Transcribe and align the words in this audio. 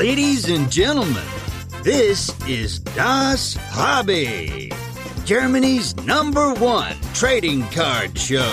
Ladies 0.00 0.48
and 0.48 0.72
gentlemen, 0.72 1.28
this 1.82 2.32
is 2.48 2.78
Das 2.78 3.54
Hobby, 3.68 4.72
Germany's 5.26 5.94
number 6.06 6.54
one 6.54 6.96
trading 7.12 7.68
card 7.68 8.18
show. 8.18 8.50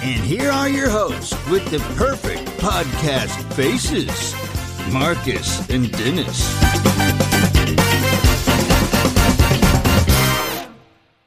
And 0.00 0.22
here 0.22 0.48
are 0.48 0.68
your 0.68 0.88
hosts 0.88 1.34
with 1.50 1.68
the 1.72 1.80
perfect 1.96 2.46
podcast 2.60 3.34
faces 3.54 4.14
Marcus 4.92 5.68
and 5.68 5.90
Dennis. 5.90 6.38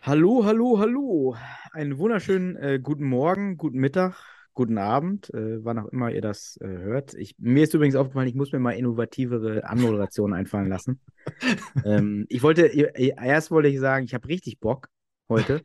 Hallo, 0.04 0.42
hallo, 0.42 0.78
hallo. 0.78 1.36
Einen 1.74 1.98
wunderschönen 1.98 2.56
äh, 2.56 2.80
guten 2.82 3.04
Morgen, 3.04 3.58
guten 3.58 3.80
Mittag, 3.80 4.16
guten 4.54 4.78
Abend, 4.78 5.34
äh, 5.34 5.64
wann 5.64 5.80
auch 5.80 5.88
immer 5.88 6.12
ihr 6.12 6.22
das 6.22 6.58
äh, 6.62 6.68
hört. 6.68 7.14
Ich, 7.14 7.36
mir 7.38 7.64
ist 7.64 7.74
übrigens 7.74 7.96
aufgefallen, 7.96 8.28
ich 8.28 8.36
muss 8.36 8.52
mir 8.52 8.60
mal 8.60 8.72
innovativere 8.72 9.64
Anmoderationen 9.68 10.38
einfallen 10.38 10.70
lassen. 10.70 11.02
ähm, 11.86 12.26
ich 12.30 12.44
wollte, 12.44 12.64
erst 12.66 13.52
wollte 13.52 13.70
ich 13.70 13.80
sagen, 13.80 14.06
ich 14.06 14.14
habe 14.14 14.28
richtig 14.28 14.60
Bock 14.60 14.88
heute, 15.30 15.62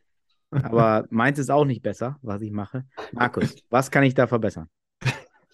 aber 0.49 1.05
meins 1.09 1.39
ist 1.39 1.51
auch 1.51 1.65
nicht 1.65 1.81
besser, 1.81 2.17
was 2.21 2.41
ich 2.41 2.51
mache. 2.51 2.85
Markus, 3.11 3.55
was 3.69 3.91
kann 3.91 4.03
ich 4.03 4.13
da 4.13 4.27
verbessern? 4.27 4.69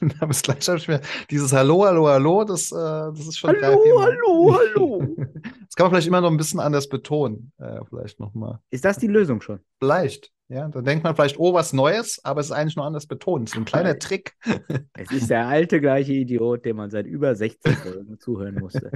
Aber 0.20 0.32
es 0.32 0.42
gleich 0.42 0.68
habe 0.68 0.78
ich 0.78 0.88
mir 0.88 1.02
dieses 1.30 1.54
Hallo, 1.54 1.86
Hallo, 1.86 2.08
Hallo, 2.08 2.44
das, 2.44 2.72
äh, 2.72 2.76
das 2.76 3.28
ist 3.28 3.38
schon 3.38 3.56
Hallo, 3.62 4.02
hallo, 4.02 4.58
hallo. 4.58 5.16
Das 5.66 5.76
kann 5.76 5.86
man 5.86 5.92
vielleicht 5.92 6.08
immer 6.08 6.22
noch 6.22 6.32
ein 6.32 6.38
bisschen 6.38 6.60
anders 6.62 6.88
betonen. 6.88 7.52
Äh, 7.58 7.82
vielleicht 7.90 8.20
nochmal. 8.20 8.60
Ist 8.70 8.86
das 8.86 8.98
die 8.98 9.08
Lösung 9.08 9.42
schon? 9.42 9.60
Vielleicht. 9.80 10.32
Ja, 10.48 10.68
da 10.70 10.82
denkt 10.82 11.04
man 11.04 11.16
vielleicht, 11.16 11.40
oh, 11.40 11.54
was 11.54 11.74
Neues, 11.74 12.24
aber 12.24 12.40
es 12.40 12.48
ist 12.48 12.52
eigentlich 12.52 12.76
nur 12.76 12.86
anders 12.86 13.08
betont. 13.08 13.50
So 13.50 13.58
ein 13.60 13.66
kleiner 13.66 13.98
Trick. 13.98 14.36
Es 14.94 15.12
ist 15.12 15.30
der 15.30 15.48
alte 15.48 15.82
gleiche 15.82 16.14
Idiot, 16.14 16.66
dem 16.66 16.78
man 16.78 16.92
seit 16.92 17.08
über 17.08 17.36
60 17.36 17.76
Folgen 17.76 18.20
zuhören 18.20 18.56
musste. 18.56 18.92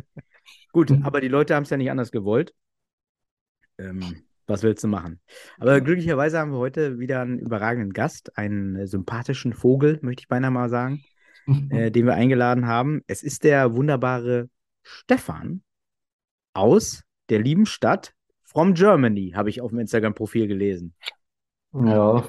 Gut, 0.71 0.93
aber 1.03 1.21
die 1.21 1.27
Leute 1.27 1.55
haben 1.55 1.63
es 1.63 1.69
ja 1.69 1.77
nicht 1.77 1.91
anders 1.91 2.11
gewollt. 2.11 2.53
Ähm, 3.77 4.23
was 4.49 4.63
willst 4.63 4.83
du 4.83 4.87
machen? 4.87 5.19
Aber 5.59 5.79
glücklicherweise 5.79 6.39
haben 6.39 6.51
wir 6.51 6.57
heute 6.57 6.99
wieder 6.99 7.21
einen 7.21 7.39
überragenden 7.39 7.93
Gast, 7.93 8.37
einen 8.37 8.87
sympathischen 8.87 9.53
Vogel, 9.53 9.99
möchte 10.01 10.21
ich 10.21 10.27
beinahe 10.27 10.51
mal 10.51 10.69
sagen, 10.69 11.03
äh, 11.69 11.91
den 11.91 12.05
wir 12.05 12.15
eingeladen 12.15 12.67
haben. 12.67 13.01
Es 13.07 13.23
ist 13.23 13.43
der 13.43 13.75
wunderbare 13.75 14.49
Stefan 14.83 15.61
aus 16.53 17.03
der 17.29 17.39
lieben 17.39 17.65
Stadt 17.65 18.13
From 18.43 18.73
Germany, 18.73 19.33
habe 19.35 19.49
ich 19.49 19.61
auf 19.61 19.69
dem 19.69 19.79
Instagram-Profil 19.79 20.47
gelesen. 20.47 20.95
Ja, 21.71 22.23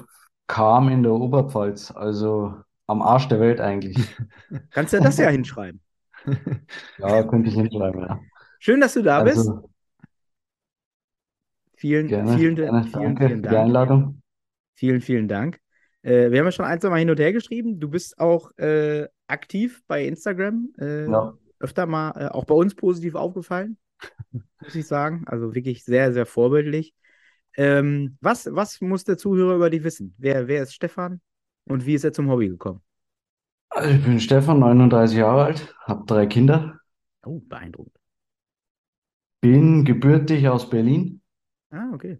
kam 0.45 0.89
in 0.89 1.01
der 1.01 1.13
Oberpfalz, 1.13 1.89
also 1.89 2.53
am 2.85 3.01
Arsch 3.01 3.27
der 3.27 3.39
Welt 3.39 3.59
eigentlich. 3.59 3.97
Kannst 4.69 4.93
du 4.93 4.99
das 4.99 5.17
ja 5.17 5.29
hinschreiben? 5.29 5.81
Ja, 6.99 7.23
könnte 7.23 7.49
ich 7.49 7.55
hinschreiben, 7.55 8.01
ja. 8.01 8.19
Schön, 8.59 8.79
dass 8.79 8.93
du 8.93 9.01
da 9.01 9.23
bist. 9.23 9.49
Vielen, 11.81 12.07
gerne, 12.07 12.35
vielen, 12.35 12.55
gerne, 12.55 12.83
vielen, 12.83 13.17
vielen 13.21 13.41
für 13.41 13.49
die 13.49 13.55
Dank. 13.55 13.57
Einladung. 13.57 14.21
Vielen, 14.75 15.01
vielen 15.01 15.27
Dank. 15.27 15.59
Äh, 16.03 16.31
wir 16.31 16.39
haben 16.39 16.45
ja 16.47 16.51
schon 16.51 16.65
ein, 16.65 16.79
zwei 16.81 16.89
Mal 16.89 16.99
hin 16.99 17.09
und 17.09 17.19
her 17.19 17.33
geschrieben. 17.33 17.79
Du 17.79 17.89
bist 17.89 18.17
auch 18.19 18.51
äh, 18.57 19.07
aktiv 19.27 19.83
bei 19.87 20.05
Instagram. 20.05 20.73
Äh, 20.79 21.11
Ja, 21.11 21.33
Öfter 21.59 21.85
mal 21.85 22.11
äh, 22.17 22.27
auch 22.29 22.45
bei 22.45 22.55
uns 22.55 22.73
positiv 22.75 23.13
aufgefallen, 23.15 23.77
muss 24.63 24.75
ich 24.75 24.87
sagen. 24.87 25.23
Also 25.27 25.55
wirklich 25.55 25.83
sehr, 25.85 26.13
sehr 26.13 26.25
vorbildlich. 26.25 26.93
Ähm, 27.57 28.17
was, 28.21 28.47
was 28.51 28.81
muss 28.81 29.03
der 29.05 29.17
Zuhörer 29.17 29.55
über 29.55 29.69
dich 29.69 29.83
wissen? 29.83 30.15
Wer, 30.17 30.47
wer 30.47 30.63
ist 30.63 30.73
Stefan 30.75 31.21
und 31.65 31.85
wie 31.85 31.95
ist 31.95 32.03
er 32.05 32.13
zum 32.13 32.29
Hobby 32.29 32.49
gekommen? 32.49 32.81
also 33.69 33.89
ich 33.89 34.01
bin 34.03 34.19
Stefan, 34.21 34.59
39 34.59 35.17
Jahre 35.17 35.43
alt, 35.43 35.75
habe 35.85 36.05
drei 36.05 36.25
Kinder, 36.25 36.79
Oh, 37.23 37.39
beeindruckend. 37.39 37.97
bin 39.39 39.85
gebürtig 39.85 40.47
aus 40.47 40.69
Berlin 40.69 41.20
Ah, 41.71 41.91
okay. 41.93 42.19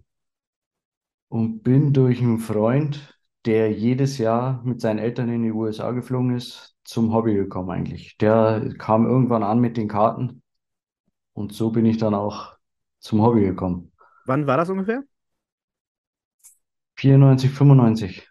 und 1.30 1.64
bin 1.64 1.94
durch 1.94 2.22
einen 2.22 2.40
Freund, 2.40 3.18
der 3.46 3.72
jedes 3.72 4.18
Jahr 4.18 4.62
mit 4.64 4.82
seinen 4.82 5.00
Eltern 5.00 5.30
in 5.30 5.44
die 5.44 5.52
USA 5.52 5.92
geflogen 5.92 6.36
ist, 6.36 6.76
zum 6.84 7.14
Hobby 7.14 7.34
gekommen 7.36 7.70
eigentlich. 7.72 8.18
Der 8.18 8.74
kam 8.78 9.06
irgendwann 9.06 9.44
an 9.44 9.60
mit 9.60 9.78
den 9.78 9.88
Karten 9.88 10.42
und 11.34 11.54
so 11.54 11.72
bin 11.72 11.86
ich 11.86 11.98
dann 11.98 12.14
auch 12.16 12.56
zum 13.00 13.22
Hobby 13.24 13.42
gekommen. 13.42 13.92
Wann 14.26 14.48
war 14.48 14.58
das 14.58 14.70
ungefähr? 14.70 15.04
94, 16.96 17.52
95. 17.52 18.28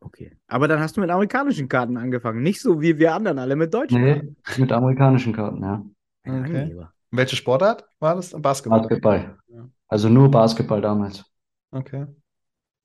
Okay. 0.00 0.36
Aber 0.48 0.68
dann 0.68 0.80
hast 0.80 0.96
du 0.96 1.00
mit 1.00 1.10
amerikanischen 1.10 1.68
Karten 1.68 1.96
angefangen, 1.96 2.42
nicht 2.42 2.60
so 2.60 2.80
wie 2.80 2.98
wir 2.98 3.14
anderen 3.14 3.38
alle 3.38 3.56
mit 3.56 3.72
deutschen 3.72 4.02
Nee, 4.02 4.14
Karten. 4.14 4.36
mit 4.56 4.72
amerikanischen 4.72 5.32
Karten, 5.32 5.62
ja. 5.62 5.84
Okay. 6.26 6.76
Welche 7.10 7.36
Sportart 7.36 7.84
war 8.00 8.16
das? 8.16 8.30
Basketball. 8.30 8.80
Basketball. 8.80 9.38
Ja. 9.48 9.68
Also 9.88 10.10
nur 10.10 10.30
Basketball 10.30 10.82
damals. 10.82 11.24
Okay. 11.72 12.06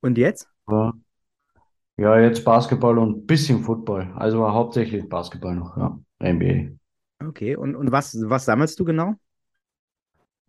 Und 0.02 0.18
jetzt? 0.18 0.48
Ja, 0.68 0.92
ja 1.96 2.18
jetzt 2.18 2.44
Basketball 2.44 2.98
und 2.98 3.10
ein 3.18 3.26
bisschen 3.26 3.62
Football. 3.62 4.12
Also 4.16 4.50
hauptsächlich 4.50 5.08
Basketball 5.08 5.54
noch, 5.54 5.76
ja. 5.76 5.98
NBA. 6.20 6.76
Okay. 7.22 7.56
Und, 7.56 7.76
und 7.76 7.92
was, 7.92 8.16
was 8.22 8.44
sammelst 8.46 8.78
du 8.80 8.84
genau? 8.84 9.14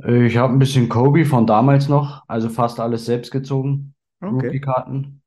Äh, 0.03 0.25
Ich 0.27 0.37
habe 0.37 0.53
ein 0.53 0.59
bisschen 0.59 0.89
Kobe 0.89 1.25
von 1.25 1.47
damals 1.47 1.87
noch, 1.89 2.23
also 2.27 2.49
fast 2.49 2.79
alles 2.79 3.05
selbst 3.05 3.31
gezogen. 3.31 3.93
Okay. 4.21 4.33
Rookie-Karten. 4.47 5.21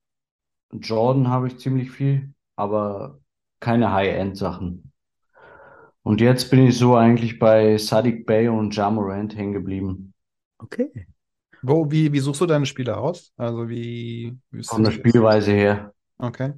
Jordan 0.72 1.28
habe 1.28 1.48
ich 1.48 1.58
ziemlich 1.58 1.90
viel, 1.90 2.34
aber 2.56 3.20
keine 3.60 3.92
High-End-Sachen. 3.92 4.92
Und 6.04 6.20
jetzt 6.20 6.50
bin 6.50 6.66
ich 6.66 6.78
so 6.78 6.94
eigentlich 6.94 7.38
bei 7.40 7.78
Sadiq 7.78 8.26
Bey 8.26 8.48
und 8.48 8.76
Ja 8.76 8.90
Morant 8.90 9.36
hängen 9.36 9.52
geblieben. 9.54 10.14
Okay. 10.62 11.06
Wo, 11.66 11.90
wie, 11.90 12.12
wie 12.12 12.18
suchst 12.20 12.40
du 12.40 12.46
deine 12.46 12.66
Spiele 12.66 12.96
aus? 12.96 13.32
Also 13.36 13.68
wie, 13.68 14.36
wie 14.50 14.60
der 14.62 14.78
das? 14.80 14.94
Spielweise 14.94 15.52
her. 15.52 15.94
Okay. 16.18 16.52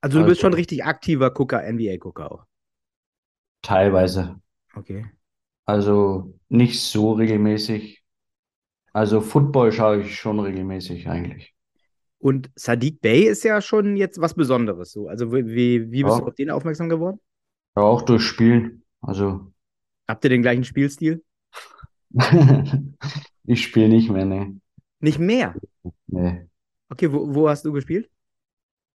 Also 0.00 0.18
du 0.18 0.24
bist 0.24 0.38
Also- 0.38 0.40
schon 0.42 0.54
richtig 0.54 0.84
aktiver 0.84 1.30
Gucker, 1.30 1.62
NBA-Gucker 1.62 2.32
auch. 2.32 2.44
Teilweise. 3.62 4.40
Okay. 4.74 5.06
Also 5.66 6.34
nicht 6.48 6.80
so 6.80 7.12
regelmäßig. 7.12 8.02
Also 8.92 9.20
Football 9.20 9.72
schaue 9.72 10.00
ich 10.02 10.16
schon 10.18 10.38
regelmäßig 10.40 11.08
eigentlich. 11.08 11.52
Und 12.18 12.50
Sadiq 12.54 13.00
Bey 13.00 13.24
ist 13.24 13.44
ja 13.44 13.60
schon 13.60 13.96
jetzt 13.96 14.20
was 14.20 14.34
Besonderes. 14.34 14.92
So. 14.92 15.08
Also 15.08 15.32
wie, 15.32 15.46
wie, 15.46 15.90
wie 15.90 16.02
bist 16.02 16.16
Ja. 16.16 16.20
du 16.22 16.28
auf 16.28 16.34
den 16.34 16.50
aufmerksam 16.50 16.88
geworden? 16.88 17.20
Ja, 17.76 17.82
auch 17.82 18.02
durch 18.02 18.22
Spielen. 18.22 18.84
Also 19.00 19.50
Habt 20.08 20.24
ihr 20.24 20.30
den 20.30 20.42
gleichen 20.42 20.64
Spielstil? 20.64 21.22
ich 23.44 23.62
spiele 23.62 23.88
nicht 23.88 24.10
mehr, 24.10 24.24
ne. 24.24 24.60
Nicht 25.00 25.18
mehr. 25.18 25.54
Nee. 26.06 26.46
Okay, 26.88 27.12
wo, 27.12 27.34
wo 27.34 27.48
hast 27.48 27.64
du 27.64 27.72
gespielt? 27.72 28.08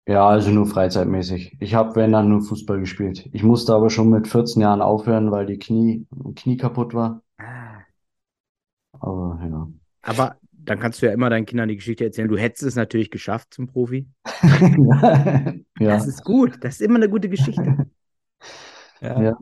Ja, 0.07 0.27
also 0.27 0.49
nur 0.49 0.65
freizeitmäßig. 0.65 1.57
Ich 1.59 1.75
habe, 1.75 1.95
wenn 1.95 2.11
dann, 2.11 2.29
nur 2.29 2.41
Fußball 2.41 2.79
gespielt. 2.79 3.29
Ich 3.31 3.43
musste 3.43 3.73
aber 3.75 3.89
schon 3.91 4.09
mit 4.09 4.27
14 4.27 4.61
Jahren 4.61 4.81
aufhören, 4.81 5.31
weil 5.31 5.45
die 5.45 5.59
Knie, 5.59 6.07
Knie 6.35 6.57
kaputt 6.57 6.95
war. 6.95 7.21
Ah. 7.37 7.81
Aber 8.93 9.39
ja. 9.43 9.67
Aber 10.01 10.37
dann 10.51 10.79
kannst 10.79 11.01
du 11.01 11.05
ja 11.05 11.13
immer 11.13 11.29
deinen 11.29 11.45
Kindern 11.45 11.69
die 11.69 11.75
Geschichte 11.75 12.05
erzählen. 12.05 12.27
Du 12.27 12.37
hättest 12.37 12.63
es 12.63 12.75
natürlich 12.75 13.11
geschafft 13.11 13.53
zum 13.53 13.67
Profi. 13.67 14.07
Ja, 15.79 15.93
Das 15.93 16.07
ist 16.07 16.23
gut. 16.25 16.57
Das 16.61 16.75
ist 16.75 16.81
immer 16.81 16.95
eine 16.95 17.09
gute 17.09 17.29
Geschichte. 17.29 17.89
Ja. 19.01 19.21
Ja. 19.21 19.37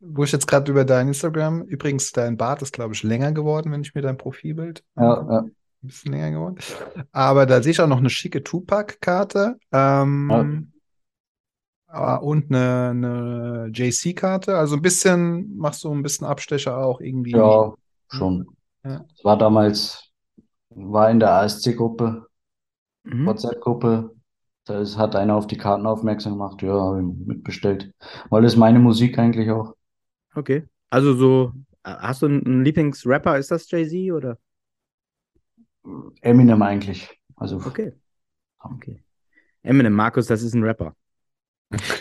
Wo 0.00 0.24
ich 0.24 0.32
jetzt 0.32 0.46
gerade 0.46 0.70
über 0.70 0.84
dein 0.84 1.08
Instagram, 1.08 1.62
übrigens, 1.62 2.12
dein 2.12 2.36
Bart 2.36 2.62
ist, 2.62 2.72
glaube 2.72 2.94
ich, 2.94 3.02
länger 3.02 3.32
geworden, 3.32 3.72
wenn 3.72 3.82
ich 3.82 3.94
mir 3.94 4.02
dein 4.02 4.16
Profilbild 4.18 4.84
ja, 4.96 5.26
ja. 5.30 5.38
Ein 5.40 5.52
bisschen 5.82 6.12
länger 6.12 6.30
geworden. 6.32 6.56
Aber 7.12 7.46
da 7.46 7.62
sehe 7.62 7.72
ich 7.72 7.80
auch 7.80 7.86
noch 7.86 7.98
eine 7.98 8.10
schicke 8.10 8.42
Tupac-Karte. 8.42 9.58
Ähm, 9.72 10.72
ah, 11.86 12.16
und 12.16 12.50
eine, 12.50 12.90
eine 12.90 13.70
JC-Karte. 13.72 14.56
Also 14.56 14.76
ein 14.76 14.82
bisschen, 14.82 15.56
machst 15.56 15.84
du 15.84 15.92
ein 15.92 16.02
bisschen 16.02 16.26
Abstecher 16.26 16.78
auch 16.78 17.00
irgendwie. 17.00 17.32
Ja, 17.32 17.72
schon. 18.08 18.46
Ja. 18.84 19.04
Es 19.14 19.24
war 19.24 19.36
damals, 19.38 20.10
war 20.70 21.10
in 21.10 21.20
der 21.20 21.30
ASC-Gruppe, 21.32 22.26
Mhm. 23.04 23.26
WhatsApp-Gruppe. 23.26 24.10
Da 24.66 24.80
ist, 24.80 24.98
hat 24.98 25.16
einer 25.16 25.34
auf 25.36 25.46
die 25.46 25.56
Karten 25.56 25.86
aufmerksam 25.86 26.32
gemacht. 26.34 26.60
Ja, 26.62 26.72
habe 26.72 27.00
ich 27.00 27.26
mitbestellt. 27.26 27.94
Weil 28.30 28.42
das 28.42 28.52
ist 28.54 28.58
meine 28.58 28.78
Musik 28.78 29.18
eigentlich 29.18 29.50
auch. 29.50 29.74
Okay. 30.34 30.64
Also 30.90 31.14
so, 31.14 31.52
äh, 31.84 31.90
hast 31.90 32.22
du 32.22 32.26
einen 32.26 32.64
Lieblingsrapper? 32.64 33.38
Ist 33.38 33.50
das 33.50 33.70
Jay-Z 33.70 34.12
oder? 34.12 34.38
Eminem 36.22 36.62
eigentlich. 36.62 37.08
Also, 37.36 37.56
Okay. 37.58 37.92
Okay. 38.58 39.00
Eminem, 39.62 39.92
Markus, 39.92 40.26
das 40.26 40.42
ist 40.42 40.54
ein 40.54 40.64
Rapper. 40.64 40.94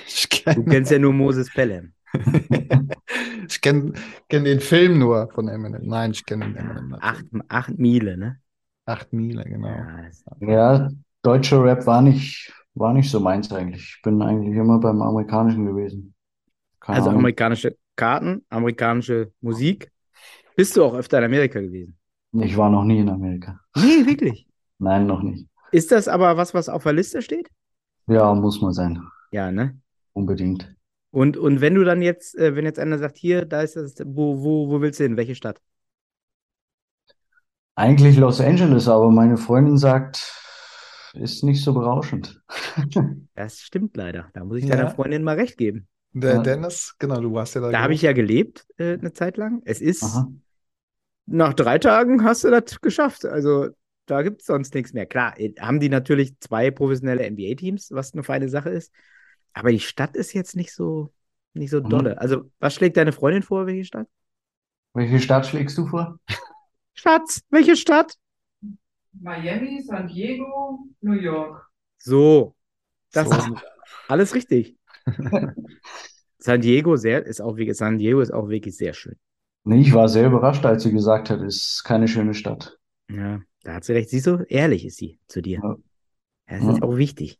Ich 0.07 0.29
Du 0.53 0.63
kenne 0.63 0.65
kennst 0.65 0.91
ja 0.91 0.99
nur 0.99 1.13
Moses 1.13 1.51
Pelham. 1.51 1.93
ich 3.47 3.61
kenn, 3.61 3.93
kenn 4.29 4.43
den 4.45 4.59
Film 4.59 4.99
nur 4.99 5.29
von 5.33 5.47
Eminem. 5.47 5.87
Nein, 5.87 6.11
ich 6.11 6.25
kenne 6.25 6.45
den 6.45 6.55
Eminem 6.55 6.89
natürlich. 6.89 7.03
Acht, 7.03 7.25
acht 7.49 7.77
Miele, 7.77 8.17
ne? 8.17 8.39
Acht 8.85 9.13
Miele, 9.13 9.43
genau. 9.45 9.67
Ja, 9.67 10.09
ja, 10.39 10.89
deutscher 11.25 11.63
Rap 11.63 11.85
war 11.87 12.01
nicht, 12.01 12.53
war 12.75 12.93
nicht 12.93 13.09
so 13.09 13.19
meins 13.19 13.51
eigentlich. 13.51 13.95
Ich 13.97 14.01
bin 14.03 14.21
eigentlich 14.21 14.55
immer 14.55 14.79
beim 14.79 15.01
Amerikanischen 15.01 15.65
gewesen. 15.65 16.15
Keine 16.79 17.01
Also 17.01 17.09
Ahnung. 17.09 17.19
amerikanische 17.19 17.77
Karten, 17.95 18.45
amerikanische 18.49 19.31
Musik. 19.41 19.91
Bist 20.55 20.77
du 20.77 20.85
auch 20.85 20.95
öfter 20.95 21.19
in 21.19 21.25
Amerika 21.25 21.61
gewesen? 21.61 21.99
Ich 22.33 22.55
war 22.55 22.69
noch 22.69 22.83
nie 22.83 22.99
in 22.99 23.09
Amerika. 23.09 23.59
Nee, 23.75 24.05
wirklich. 24.05 24.47
Nein, 24.79 25.07
noch 25.07 25.21
nicht. 25.21 25.47
Ist 25.69 25.91
das 25.91 26.07
aber 26.07 26.37
was, 26.37 26.55
was 26.55 26.69
auf 26.69 26.81
der 26.83 26.93
Liste 26.93 27.21
steht? 27.21 27.49
Ja, 28.07 28.33
muss 28.33 28.61
mal 28.61 28.73
sein. 28.73 28.99
Ja, 29.31 29.51
ne? 29.51 29.79
Unbedingt. 30.13 30.75
Und, 31.11 31.37
und 31.37 31.61
wenn 31.61 31.73
du 31.75 31.83
dann 31.83 32.01
jetzt, 32.01 32.35
äh, 32.35 32.55
wenn 32.55 32.65
jetzt 32.65 32.77
einer 32.79 32.97
sagt, 32.99 33.17
hier, 33.17 33.45
da 33.45 33.61
ist 33.61 33.75
das, 33.75 33.95
wo, 34.05 34.43
wo, 34.43 34.69
wo 34.69 34.81
willst 34.81 34.99
du 34.99 35.03
hin? 35.05 35.17
Welche 35.17 35.35
Stadt? 35.35 35.61
Eigentlich 37.75 38.17
Los 38.17 38.41
Angeles, 38.41 38.87
aber 38.87 39.11
meine 39.11 39.37
Freundin 39.37 39.77
sagt, 39.77 40.33
ist 41.17 41.43
nicht 41.43 41.63
so 41.63 41.73
berauschend. 41.73 42.41
Das 43.35 43.59
stimmt 43.59 43.97
leider. 43.97 44.29
Da 44.33 44.45
muss 44.45 44.59
ich 44.59 44.65
Ja. 44.65 44.77
deiner 44.77 44.89
Freundin 44.89 45.23
mal 45.23 45.35
recht 45.35 45.57
geben. 45.57 45.87
Der 46.13 46.35
Ja. 46.35 46.41
Dennis, 46.41 46.95
genau, 46.99 47.19
du 47.19 47.33
warst 47.33 47.55
ja 47.55 47.61
da. 47.61 47.71
Da 47.71 47.81
habe 47.81 47.93
ich 47.93 48.01
ja 48.01 48.13
gelebt, 48.13 48.65
äh, 48.77 48.93
eine 48.93 49.11
Zeit 49.11 49.35
lang. 49.35 49.61
Es 49.65 49.81
ist, 49.81 50.03
Aha. 50.03 50.31
nach 51.25 51.53
drei 51.53 51.77
Tagen 51.79 52.23
hast 52.23 52.43
du 52.45 52.49
das 52.51 52.79
geschafft. 52.79 53.25
Also 53.25 53.67
da 54.05 54.21
gibt 54.21 54.41
es 54.41 54.47
sonst 54.47 54.73
nichts 54.73 54.93
mehr. 54.93 55.05
Klar, 55.05 55.37
äh, 55.39 55.53
haben 55.59 55.79
die 55.81 55.89
natürlich 55.89 56.39
zwei 56.39 56.71
professionelle 56.71 57.25
NBA-Teams, 57.25 57.91
was 57.91 58.13
eine 58.13 58.23
feine 58.23 58.47
Sache 58.47 58.69
ist. 58.69 58.93
Aber 59.53 59.71
die 59.71 59.79
Stadt 59.79 60.15
ist 60.15 60.33
jetzt 60.33 60.55
nicht 60.55 60.73
so, 60.73 61.11
nicht 61.53 61.71
so 61.71 61.81
Mhm. 61.81 61.89
dolle. 61.89 62.21
Also, 62.21 62.49
was 62.59 62.73
schlägt 62.75 62.95
deine 62.97 63.11
Freundin 63.11 63.43
vor, 63.43 63.65
welche 63.65 63.83
Stadt? 63.85 64.07
Welche 64.93 65.19
Stadt 65.19 65.45
schlägst 65.45 65.77
du 65.77 65.85
vor? 65.87 66.19
Schatz, 66.93 67.41
welche 67.49 67.75
Stadt? 67.75 68.15
Miami, 69.21 69.81
San 69.81 70.07
Diego, 70.07 70.79
New 71.01 71.13
York. 71.13 71.67
So, 71.97 72.55
das 73.11 73.29
So. 73.29 73.35
ist 73.35 73.49
alles 74.07 74.35
richtig. 74.35 74.75
San 76.39 76.61
Diego 76.61 76.95
sehr, 76.95 77.25
ist 77.25 77.41
auch 77.41 77.57
wirklich, 77.57 77.77
San 77.77 77.97
Diego 77.97 78.19
ist 78.21 78.31
auch 78.33 78.49
wirklich 78.49 78.75
sehr 78.77 78.93
schön. 78.93 79.15
Nee, 79.63 79.81
ich 79.81 79.93
war 79.93 80.07
sehr 80.09 80.27
überrascht, 80.27 80.65
als 80.65 80.83
sie 80.83 80.91
gesagt 80.91 81.29
hat, 81.29 81.41
ist 81.41 81.83
keine 81.83 82.07
schöne 82.07 82.33
Stadt. 82.35 82.77
Ja, 83.09 83.41
da 83.63 83.73
hat 83.75 83.83
sie 83.83 83.93
recht. 83.93 84.09
Siehst 84.09 84.27
du, 84.27 84.45
ehrlich 84.47 84.85
ist 84.85 84.97
sie 84.97 85.19
zu 85.27 85.41
dir. 85.41 85.59
Ja. 85.63 85.75
Das 86.47 86.61
ist 86.63 86.77
Ja. 86.77 86.83
auch 86.83 86.97
wichtig. 86.97 87.39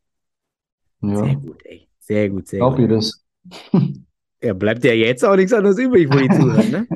Ja, 1.02 1.18
Sehr 1.18 1.36
gut, 1.36 1.66
ey. 1.66 1.88
Sehr 2.00 2.30
gut, 2.30 2.48
sehr 2.48 2.60
glaub 2.60 2.78
gut. 2.78 2.82
ihr 2.82 2.88
das? 2.90 3.24
Ja, 4.42 4.54
bleibt 4.54 4.84
ja 4.84 4.92
jetzt 4.94 5.24
auch 5.26 5.36
nichts 5.38 5.54
anderes 5.54 5.80
übrig, 5.80 6.08
wo 6.12 6.18
die 6.20 6.28
zuhören, 6.30 6.70
ne? 6.70 6.88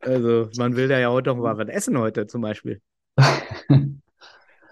Also, 0.00 0.48
man 0.58 0.74
will 0.74 0.88
da 0.88 0.98
ja 0.98 1.10
heute 1.10 1.30
noch 1.30 1.36
mal 1.36 1.56
was 1.56 1.68
essen 1.68 1.96
heute 1.98 2.26
zum 2.26 2.40
Beispiel. 2.40 2.80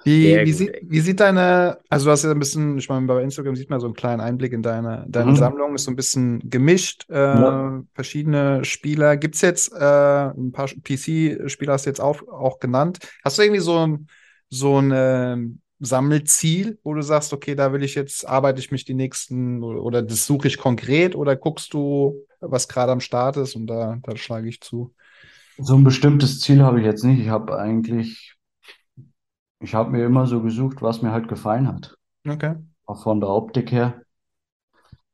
Wie, 0.07 0.45
wie, 0.45 0.53
sieht, 0.53 0.77
wie 0.83 1.01
sieht 1.01 1.21
deine, 1.21 1.79
also 1.89 2.07
du 2.07 2.11
hast 2.13 2.25
ja 2.25 2.31
ein 2.31 2.39
bisschen, 2.39 2.77
ich 2.77 2.91
meine, 2.91 3.07
bei 3.07 3.23
Instagram 3.23 3.57
sieht 3.57 3.71
man 3.71 3.81
so 3.81 3.87
einen 3.87 3.95
kleinen 3.95 4.21
Einblick 4.21 4.53
in 4.53 4.63
deine, 4.63 5.07
deine 5.09 5.35
Mhm. 5.35 5.35
Sammlung, 5.35 5.75
ist 5.75 5.85
so 5.85 5.91
ein 5.91 5.97
bisschen 5.97 6.41
gemischt, 6.51 7.09
äh, 7.09 7.15
Ja. 7.33 7.65
verschiedene 7.95 8.65
Spieler. 8.67 9.17
Gibt 9.17 9.35
es 9.37 9.41
jetzt 9.41 9.73
äh, 9.73 9.77
ein 9.79 10.53
paar 10.53 10.69
PC-Spieler, 10.69 11.73
hast 11.73 11.87
du 11.87 11.91
jetzt 11.91 12.01
auch, 12.01 12.21
auch 12.29 12.59
genannt. 12.61 12.99
Hast 13.25 13.39
du 13.39 13.43
irgendwie 13.43 13.61
so 13.63 13.79
ein, 13.87 14.09
so 14.51 14.79
ein 14.79 14.93
ähm, 14.95 15.61
Sammelziel, 15.81 16.79
wo 16.83 16.93
du 16.95 17.03
sagst, 17.03 17.33
okay, 17.33 17.55
da 17.55 17.73
will 17.73 17.83
ich 17.83 17.95
jetzt, 17.95 18.27
arbeite 18.29 18.61
ich 18.61 18.71
mich 18.71 18.85
die 18.85 18.95
nächsten, 18.95 19.63
oder, 19.63 19.83
oder 19.83 20.03
das 20.03 20.27
suche 20.27 20.49
ich 20.49 20.59
konkret, 20.59 21.17
oder 21.17 21.35
guckst 21.35 21.73
du, 21.73 22.15
was 22.41 22.69
gerade 22.69 22.93
am 22.93 23.01
Start 23.01 23.37
ist 23.39 23.57
und 23.57 23.67
da, 23.69 23.99
da 24.03 24.17
schlage 24.17 24.49
ich 24.49 24.61
zu? 24.61 24.95
So 25.59 25.75
ein 25.77 25.85
bestimmtes 25.85 26.41
Ziel 26.41 26.63
habe 26.63 26.81
ich 26.81 26.87
jetzt 26.87 27.05
nicht. 27.05 27.21
Ich 27.21 27.29
habe 27.29 27.57
eigentlich, 27.59 28.34
ich 29.65 29.75
habe 29.75 29.91
mir 29.91 30.05
immer 30.05 30.27
so 30.27 30.43
gesucht, 30.43 30.83
was 30.83 31.01
mir 31.01 31.11
halt 31.11 31.27
gefallen 31.27 31.67
hat. 31.67 31.97
Okay. 32.29 32.57
Auch 32.85 33.03
von 33.03 33.21
der 33.21 33.31
Optik 33.31 33.73
her. 33.73 34.03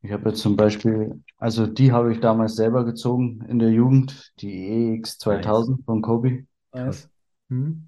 Ich 0.02 0.10
habe 0.10 0.30
jetzt 0.30 0.40
zum 0.40 0.56
Beispiel, 0.56 1.22
also 1.36 1.66
die 1.66 1.92
habe 1.92 2.12
ich 2.12 2.20
damals 2.20 2.56
selber 2.56 2.84
gezogen 2.84 3.44
in 3.48 3.60
der 3.60 3.70
Jugend, 3.70 4.32
die 4.40 4.94
EX 4.94 5.18
2000 5.18 5.84
von 5.84 6.02
Kobe. 6.02 6.46
Krass. 6.72 7.08
Hm. 7.48 7.86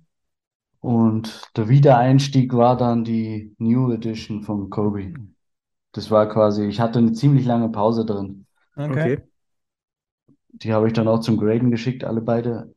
Und 0.80 1.50
der 1.56 1.68
Wiedereinstieg 1.68 2.52
war 2.52 2.76
dann 2.76 3.04
die 3.04 3.54
New 3.58 3.90
Edition 3.92 4.42
von 4.42 4.70
Kobe. 4.70 5.14
Das 5.92 6.10
war 6.10 6.28
quasi, 6.28 6.66
ich 6.66 6.80
hatte 6.80 7.00
eine 7.00 7.12
ziemlich 7.12 7.44
lange 7.44 7.70
Pause 7.70 8.04
drin. 8.04 8.46
Okay. 8.76 9.20
Die 10.48 10.72
habe 10.72 10.86
ich 10.86 10.92
dann 10.92 11.08
auch 11.08 11.20
zum 11.20 11.38
Graden 11.38 11.70
geschickt, 11.70 12.04
alle 12.04 12.20
beide. 12.20 12.72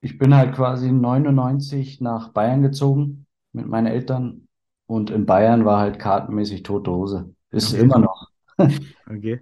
Ich 0.00 0.18
bin 0.18 0.34
halt 0.34 0.54
quasi 0.54 0.92
99 0.92 2.00
nach 2.00 2.30
Bayern 2.32 2.62
gezogen 2.62 3.26
mit 3.52 3.66
meinen 3.66 3.86
Eltern. 3.86 4.48
Und 4.86 5.10
in 5.10 5.26
Bayern 5.26 5.64
war 5.64 5.80
halt 5.80 5.98
kartenmäßig 5.98 6.62
tote 6.62 6.90
Hose. 6.90 7.34
Ist 7.50 7.72
Okay. 7.72 7.82
immer 7.82 7.98
noch. 7.98 8.28
Okay. 9.10 9.40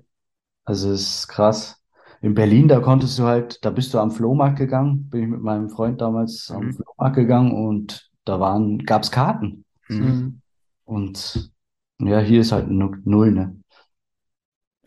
Also 0.65 0.91
es 0.93 1.01
ist 1.21 1.29
krass. 1.29 1.83
In 2.21 2.35
Berlin, 2.35 2.69
da 2.69 2.81
konntest 2.81 3.19
du 3.19 3.25
halt, 3.25 3.65
da 3.65 3.71
bist 3.71 3.95
du 3.95 3.99
am 3.99 4.11
Flohmarkt 4.11 4.59
gegangen, 4.59 5.09
bin 5.09 5.23
ich 5.23 5.29
mit 5.29 5.41
meinem 5.41 5.71
Freund 5.71 6.01
damals 6.01 6.51
am 6.51 6.65
Mhm. 6.65 6.73
Flohmarkt 6.73 7.17
gegangen 7.17 7.53
und 7.53 8.11
da 8.25 8.41
waren, 8.41 8.79
gab's 8.81 9.11
Karten. 9.11 9.65
Mhm. 9.89 9.99
Hm. 10.01 10.41
Und 10.85 11.53
ja, 12.01 12.21
hier 12.21 12.41
ist 12.41 12.53
halt 12.53 12.69
nu- 12.69 12.97
null, 13.05 13.33
ne? 13.33 13.61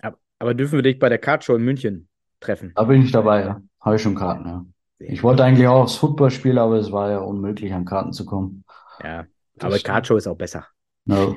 Aber, 0.01 0.19
aber 0.39 0.53
dürfen 0.53 0.75
wir 0.77 0.83
dich 0.83 0.99
bei 0.99 1.09
der 1.09 1.17
Card 1.17 1.43
Show 1.43 1.55
in 1.55 1.63
München 1.63 2.07
treffen? 2.39 2.75
Da 2.75 2.83
bin 2.83 3.01
ich 3.03 3.11
dabei, 3.13 3.41
ja. 3.45 3.61
Habe 3.79 3.95
ich 3.95 4.01
schon 4.01 4.15
Karten, 4.15 4.45
ja. 4.47 4.65
Ich 5.07 5.23
wollte 5.23 5.43
eigentlich 5.43 5.67
auch 5.67 5.81
aufs 5.83 5.95
Football 5.95 6.31
spielen, 6.31 6.57
aber 6.57 6.75
es 6.75 6.91
war 6.91 7.11
ja 7.11 7.19
unmöglich, 7.19 7.73
an 7.73 7.85
Karten 7.85 8.13
zu 8.13 8.25
kommen. 8.25 8.63
Ja, 9.03 9.25
aber 9.59 9.77
stimmt. 9.77 9.83
Card 9.85 10.07
Show 10.07 10.15
ist 10.17 10.27
auch 10.27 10.37
besser. 10.37 10.67
No. 11.05 11.35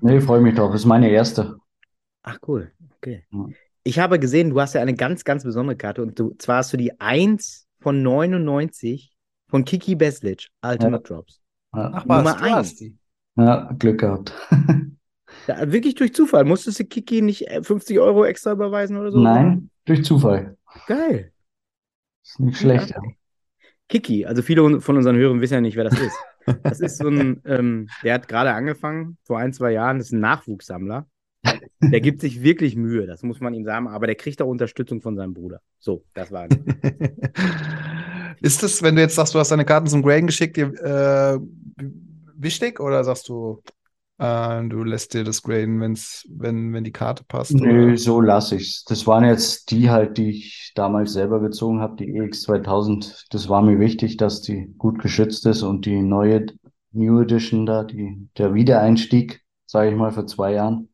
Nee, 0.00 0.20
freue 0.20 0.40
mich 0.40 0.54
drauf. 0.54 0.74
Ist 0.74 0.84
meine 0.86 1.10
erste. 1.10 1.56
Ach, 2.22 2.38
cool. 2.46 2.72
Okay. 2.96 3.24
Ja. 3.32 3.46
Ich 3.84 3.98
habe 3.98 4.18
gesehen, 4.18 4.50
du 4.50 4.60
hast 4.60 4.74
ja 4.74 4.80
eine 4.82 4.94
ganz, 4.94 5.24
ganz 5.24 5.44
besondere 5.44 5.76
Karte 5.76 6.02
und 6.02 6.18
du, 6.18 6.34
zwar 6.38 6.58
hast 6.58 6.72
du 6.72 6.76
die 6.76 7.00
1 7.00 7.66
von 7.80 8.02
99 8.02 9.12
von 9.48 9.64
Kiki 9.64 9.94
Beslic, 9.94 10.48
Ultimate 10.64 11.02
Drops. 11.02 11.40
Ja, 11.74 11.90
Ach 11.94 12.04
Nummer 12.04 12.24
was, 12.24 12.36
du 12.36 12.42
eins. 12.42 12.54
hast 12.54 12.80
die. 12.80 12.98
ja, 13.36 13.72
Glück 13.78 14.00
gehabt. 14.00 14.32
Ja, 15.46 15.70
wirklich 15.70 15.94
durch 15.94 16.14
Zufall. 16.14 16.44
Musstest 16.44 16.80
du 16.80 16.84
Kiki 16.84 17.20
nicht 17.20 17.48
äh, 17.48 17.62
50 17.62 17.98
Euro 18.00 18.24
extra 18.24 18.52
überweisen 18.52 18.96
oder 18.96 19.12
so? 19.12 19.18
Nein, 19.20 19.70
durch 19.84 20.02
Zufall. 20.04 20.56
Geil. 20.86 21.32
Ist 22.28 22.40
nicht 22.40 22.58
schlecht, 22.58 22.90
ja. 22.90 23.00
Kiki, 23.88 24.26
also 24.26 24.42
viele 24.42 24.80
von 24.82 24.96
unseren 24.96 25.16
Hörern 25.16 25.40
wissen 25.40 25.54
ja 25.54 25.60
nicht, 25.62 25.76
wer 25.76 25.84
das 25.84 25.98
ist. 25.98 26.18
Das 26.62 26.80
ist 26.80 26.98
so 26.98 27.08
ein, 27.08 27.40
ähm, 27.46 27.88
der 28.04 28.14
hat 28.14 28.28
gerade 28.28 28.52
angefangen, 28.52 29.16
vor 29.24 29.38
ein, 29.38 29.54
zwei 29.54 29.72
Jahren, 29.72 29.98
das 29.98 30.08
ist 30.08 30.12
ein 30.12 30.20
Nachwuchssammler. 30.20 31.06
Der 31.80 32.00
gibt 32.00 32.20
sich 32.20 32.42
wirklich 32.42 32.76
Mühe, 32.76 33.06
das 33.06 33.22
muss 33.22 33.40
man 33.40 33.54
ihm 33.54 33.64
sagen, 33.64 33.88
aber 33.88 34.06
der 34.06 34.16
kriegt 34.16 34.42
auch 34.42 34.48
Unterstützung 34.48 35.00
von 35.00 35.16
seinem 35.16 35.32
Bruder. 35.32 35.62
So, 35.78 36.04
das 36.12 36.30
war 36.30 36.48
Ist 38.40 38.62
das, 38.62 38.82
wenn 38.82 38.96
du 38.96 39.02
jetzt 39.02 39.14
sagst, 39.14 39.34
du 39.34 39.38
hast 39.38 39.50
deine 39.50 39.64
Karten 39.64 39.86
zum 39.86 40.02
Graden 40.02 40.26
geschickt, 40.26 40.56
dir 40.56 40.72
äh, 40.74 41.38
wichtig 42.36 42.78
oder 42.80 43.04
sagst 43.04 43.28
du, 43.28 43.62
äh, 44.18 44.68
du 44.68 44.82
lässt 44.82 45.14
dir 45.14 45.24
das 45.24 45.42
graden, 45.42 45.80
wenn's, 45.80 46.26
wenn, 46.28 46.72
wenn 46.72 46.84
die 46.84 46.92
Karte 46.92 47.24
passt? 47.26 47.54
Nö, 47.54 47.86
Oder? 47.86 47.96
so 47.96 48.20
lasse 48.20 48.56
ich's. 48.56 48.84
Das 48.84 49.06
waren 49.06 49.24
jetzt 49.24 49.70
die 49.70 49.90
halt, 49.90 50.18
die 50.18 50.30
ich 50.30 50.72
damals 50.74 51.12
selber 51.12 51.40
gezogen 51.40 51.80
habe, 51.80 51.96
die 51.96 52.16
EX 52.16 52.42
2000. 52.42 53.26
Das 53.30 53.48
war 53.48 53.62
mir 53.62 53.78
wichtig, 53.78 54.16
dass 54.16 54.42
die 54.42 54.74
gut 54.76 54.98
geschützt 54.98 55.46
ist 55.46 55.62
und 55.62 55.86
die 55.86 56.02
neue 56.02 56.46
New 56.92 57.20
Edition 57.20 57.64
da, 57.64 57.84
die, 57.84 58.28
der 58.36 58.54
Wiedereinstieg, 58.54 59.42
sage 59.66 59.90
ich 59.90 59.96
mal, 59.96 60.10
für 60.10 60.26
zwei 60.26 60.54
Jahren. 60.54 60.88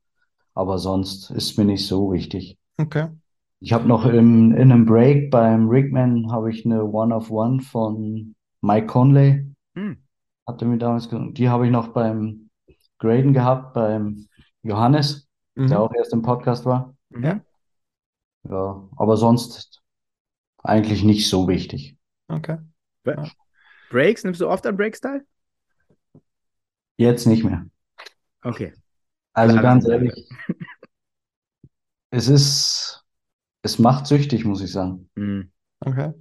Aber 0.54 0.78
sonst 0.78 1.30
ist 1.30 1.56
mir 1.56 1.64
nicht 1.64 1.86
so 1.86 2.12
wichtig. 2.12 2.58
Okay. 2.76 3.08
Ich 3.60 3.72
habe 3.72 3.88
noch 3.88 4.04
im, 4.04 4.52
in 4.52 4.70
einem 4.70 4.84
Break 4.84 5.30
beim 5.30 5.68
Rigman 5.68 6.30
habe 6.30 6.50
ich 6.50 6.66
eine 6.66 6.84
One 6.84 7.14
of 7.14 7.30
One 7.30 7.62
von 7.62 8.34
Mike 8.60 8.86
Conley. 8.86 9.46
Hm. 9.74 9.96
Hatte 10.46 10.66
mir 10.66 10.76
damals, 10.76 11.08
die 11.10 11.48
habe 11.48 11.64
ich 11.64 11.72
noch 11.72 11.88
beim 11.88 12.43
Graden 13.04 13.32
gehabt, 13.34 13.74
beim 13.74 14.28
Johannes, 14.62 15.28
der 15.56 15.64
Mhm. 15.66 15.72
auch 15.74 15.94
erst 15.94 16.12
im 16.12 16.22
Podcast 16.22 16.64
war. 16.64 16.96
Mhm. 17.10 17.42
Ja, 18.48 18.88
aber 18.96 19.16
sonst 19.16 19.82
eigentlich 20.62 21.04
nicht 21.04 21.28
so 21.28 21.46
wichtig. 21.48 21.96
Okay. 22.28 22.58
Breaks, 23.90 24.24
nimmst 24.24 24.40
du 24.40 24.48
oft 24.48 24.66
an 24.66 24.76
Breakstyle? 24.76 25.24
Jetzt 26.96 27.26
nicht 27.26 27.44
mehr. 27.44 27.66
Okay. 28.42 28.72
Also 29.34 29.58
Klare 29.58 29.62
ganz 29.62 29.86
ehrlich, 29.86 30.28
es 32.10 32.28
ist, 32.28 33.04
es 33.62 33.78
macht 33.78 34.06
süchtig, 34.06 34.44
muss 34.44 34.62
ich 34.62 34.72
sagen. 34.72 35.10
Hm. 35.16 35.50
Okay. 35.80 36.12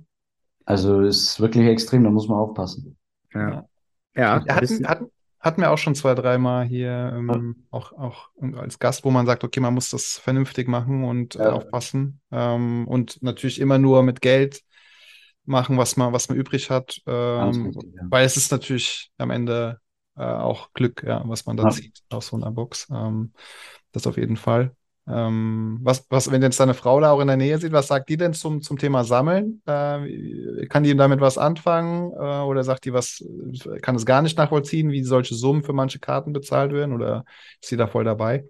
Also 0.65 1.01
es 1.01 1.23
ist 1.23 1.39
wirklich 1.39 1.67
extrem, 1.67 2.03
da 2.03 2.09
muss 2.09 2.27
man 2.27 2.39
aufpassen. 2.39 2.97
Ja. 3.33 3.67
Ja, 4.15 4.45
hatten, 4.45 4.87
hatten, 4.87 5.11
hatten 5.43 5.61
wir 5.61 5.71
auch 5.71 5.77
schon 5.77 5.95
zwei, 5.95 6.15
dreimal 6.15 6.65
hier 6.65 7.13
ähm, 7.15 7.65
auch, 7.69 7.91
auch 7.93 8.29
als 8.55 8.79
Gast, 8.79 9.03
wo 9.03 9.11
man 9.11 9.25
sagt, 9.25 9.43
okay, 9.43 9.59
man 9.59 9.73
muss 9.73 9.89
das 9.89 10.17
vernünftig 10.17 10.67
machen 10.67 11.03
und 11.03 11.35
äh, 11.35 11.39
Ja. 11.39 11.51
aufpassen. 11.51 12.21
Ähm, 12.31 12.87
und 12.87 13.21
natürlich 13.21 13.59
immer 13.59 13.77
nur 13.77 14.03
mit 14.03 14.21
Geld 14.21 14.63
machen, 15.45 15.77
was 15.77 15.97
man, 15.97 16.13
was 16.13 16.29
man 16.29 16.37
übrig 16.37 16.69
hat. 16.69 17.01
Ähm, 17.05 17.65
wichtig, 17.67 17.93
ja. 17.95 18.07
weil 18.09 18.25
es 18.25 18.37
ist 18.37 18.51
natürlich 18.51 19.11
am 19.17 19.29
Ende 19.31 19.79
äh, 20.15 20.23
auch 20.23 20.71
Glück, 20.73 21.03
ja, 21.05 21.21
was 21.25 21.45
man 21.45 21.57
da 21.57 21.63
Ja. 21.63 21.71
zieht 21.71 22.01
aus 22.09 22.27
so 22.27 22.37
einer 22.37 22.51
Box. 22.51 22.87
Ähm, 22.89 23.33
das 23.91 24.07
auf 24.07 24.17
jeden 24.17 24.37
Fall. 24.37 24.75
Ähm, 25.05 25.79
was, 25.81 26.05
was, 26.09 26.31
wenn 26.31 26.41
jetzt 26.41 26.59
deine 26.59 26.73
Frau 26.73 27.01
da 27.01 27.11
auch 27.11 27.19
in 27.19 27.27
der 27.27 27.35
Nähe 27.35 27.57
sieht, 27.57 27.73
was 27.73 27.87
sagt 27.87 28.07
die 28.09 28.15
denn 28.15 28.33
zum, 28.33 28.61
zum 28.61 28.77
Thema 28.77 29.03
Sammeln? 29.03 29.61
Äh, 29.65 30.65
kann 30.67 30.83
die 30.83 30.95
damit 30.95 31.19
was 31.19 31.37
anfangen? 31.37 32.11
Äh, 32.13 32.41
oder 32.43 32.63
sagt 32.63 32.85
die 32.85 32.93
was, 32.93 33.23
kann 33.81 33.95
es 33.95 34.05
gar 34.05 34.21
nicht 34.21 34.37
nachvollziehen, 34.37 34.91
wie 34.91 35.03
solche 35.03 35.35
Summen 35.35 35.63
für 35.63 35.73
manche 35.73 35.99
Karten 35.99 36.31
bezahlt 36.31 36.71
werden? 36.71 36.93
Oder 36.93 37.25
ist 37.61 37.69
sie 37.69 37.77
da 37.77 37.87
voll 37.87 38.05
dabei? 38.05 38.45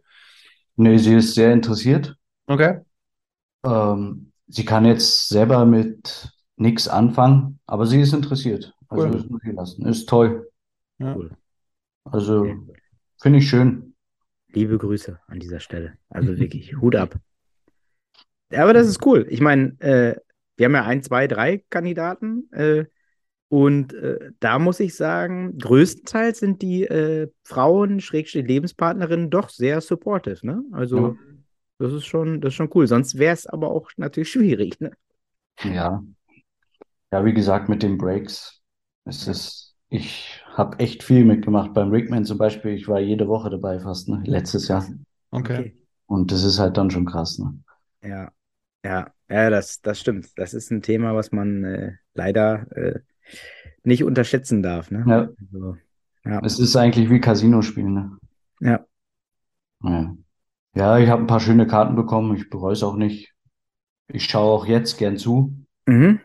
Nee, 0.75 0.97
sie 0.97 1.15
ist 1.15 1.33
sehr 1.33 1.53
interessiert. 1.53 2.15
Okay. 2.47 2.79
Ähm, 3.63 4.31
sie 4.47 4.65
kann 4.65 4.85
jetzt 4.85 5.29
selber 5.29 5.65
mit 5.65 6.29
nichts 6.57 6.87
anfangen, 6.87 7.59
aber 7.65 7.85
sie 7.85 8.01
ist 8.01 8.13
interessiert. 8.13 8.73
Also 8.89 9.05
Cool. 9.05 9.11
das 9.11 9.25
muss 9.29 9.41
ich 9.43 9.53
lassen. 9.53 9.85
Ist 9.87 10.07
toll. 10.07 10.49
Ja. 10.99 11.15
Cool. 11.15 11.31
Also 12.05 12.45
finde 13.19 13.39
ich 13.39 13.49
schön. 13.49 13.92
Liebe 14.53 14.77
Grüße 14.77 15.19
an 15.27 15.39
dieser 15.39 15.59
Stelle. 15.59 15.93
Also 16.09 16.37
wirklich, 16.39 16.75
Hut 16.77 16.95
ab. 16.95 17.15
Aber 18.51 18.73
das 18.73 18.87
ist 18.87 19.05
cool. 19.05 19.25
Ich 19.29 19.41
meine, 19.41 19.79
äh, 19.79 20.15
wir 20.57 20.65
haben 20.65 20.75
ja 20.75 20.85
ein, 20.85 21.01
zwei, 21.01 21.27
drei 21.27 21.63
Kandidaten. 21.69 22.49
Äh, 22.51 22.85
und 23.49 23.93
äh, 23.93 24.31
da 24.39 24.57
muss 24.59 24.79
ich 24.79 24.95
sagen, 24.95 25.57
größtenteils 25.59 26.39
sind 26.39 26.61
die 26.61 26.83
äh, 26.85 27.29
Frauen, 27.43 27.99
Schrägstrich 27.99 28.47
Lebenspartnerinnen, 28.47 29.29
doch 29.29 29.49
sehr 29.49 29.81
supportive. 29.81 30.45
Ne? 30.45 30.63
Also, 30.71 30.97
Ja. 30.97 31.15
das 31.79 31.93
ist 31.93 32.05
schon, 32.05 32.41
das 32.41 32.49
ist 32.49 32.55
schon 32.55 32.69
cool. 32.73 32.87
Sonst 32.87 33.17
wäre 33.17 33.33
es 33.33 33.45
aber 33.45 33.69
auch 33.71 33.89
natürlich 33.97 34.31
schwierig. 34.31 34.79
Ne? 34.79 34.91
Ja. 35.63 36.03
Ja, 37.11 37.25
wie 37.25 37.33
gesagt, 37.33 37.69
mit 37.69 37.83
den 37.83 37.97
Breaks. 37.97 38.61
Es 39.05 39.27
ist, 39.27 39.72
ich 39.93 40.41
habe 40.53 40.79
echt 40.79 41.03
viel 41.03 41.23
mitgemacht. 41.23 41.73
Beim 41.73 41.89
Rickman 41.89 42.25
zum 42.25 42.39
Beispiel, 42.39 42.71
ich 42.71 42.87
war 42.87 42.99
jede 42.99 43.27
Woche 43.27 43.51
dabei 43.51 43.79
fast, 43.79 44.09
ne? 44.09 44.23
Letztes 44.25 44.67
Jahr. 44.67 44.85
Okay. 45.29 45.77
Und 46.07 46.31
das 46.31 46.43
ist 46.43 46.57
halt 46.57 46.77
dann 46.77 46.89
schon 46.89 47.05
krass, 47.05 47.37
ne? 47.37 47.59
Ja, 48.03 48.31
ja, 48.83 49.11
ja, 49.29 49.49
das, 49.51 49.81
das 49.81 49.99
stimmt. 49.99 50.27
Das 50.35 50.55
ist 50.55 50.71
ein 50.71 50.81
Thema, 50.81 51.15
was 51.15 51.31
man 51.31 51.63
äh, 51.63 51.91
leider 52.15 52.65
äh, 52.75 52.99
nicht 53.83 54.03
unterschätzen 54.03 54.63
darf. 54.63 54.89
Ne? 54.89 55.05
Ja. 55.07 55.29
Also, 55.39 55.77
ja. 56.25 56.39
Es 56.43 56.57
ist 56.57 56.75
eigentlich 56.75 57.11
wie 57.11 57.21
Casino 57.21 57.61
spielen, 57.61 57.93
ne? 57.93 58.17
Ja. 58.61 58.85
Ja, 59.83 60.15
ja 60.73 60.97
ich 60.97 61.09
habe 61.09 61.21
ein 61.21 61.27
paar 61.27 61.39
schöne 61.39 61.67
Karten 61.67 61.95
bekommen. 61.95 62.35
Ich 62.35 62.49
bereue 62.49 62.73
es 62.73 62.81
auch 62.81 62.95
nicht. 62.95 63.33
Ich 64.07 64.25
schaue 64.25 64.51
auch 64.51 64.65
jetzt 64.65 64.97
gern 64.97 65.17
zu. 65.17 65.55
Mhm. 65.85 66.19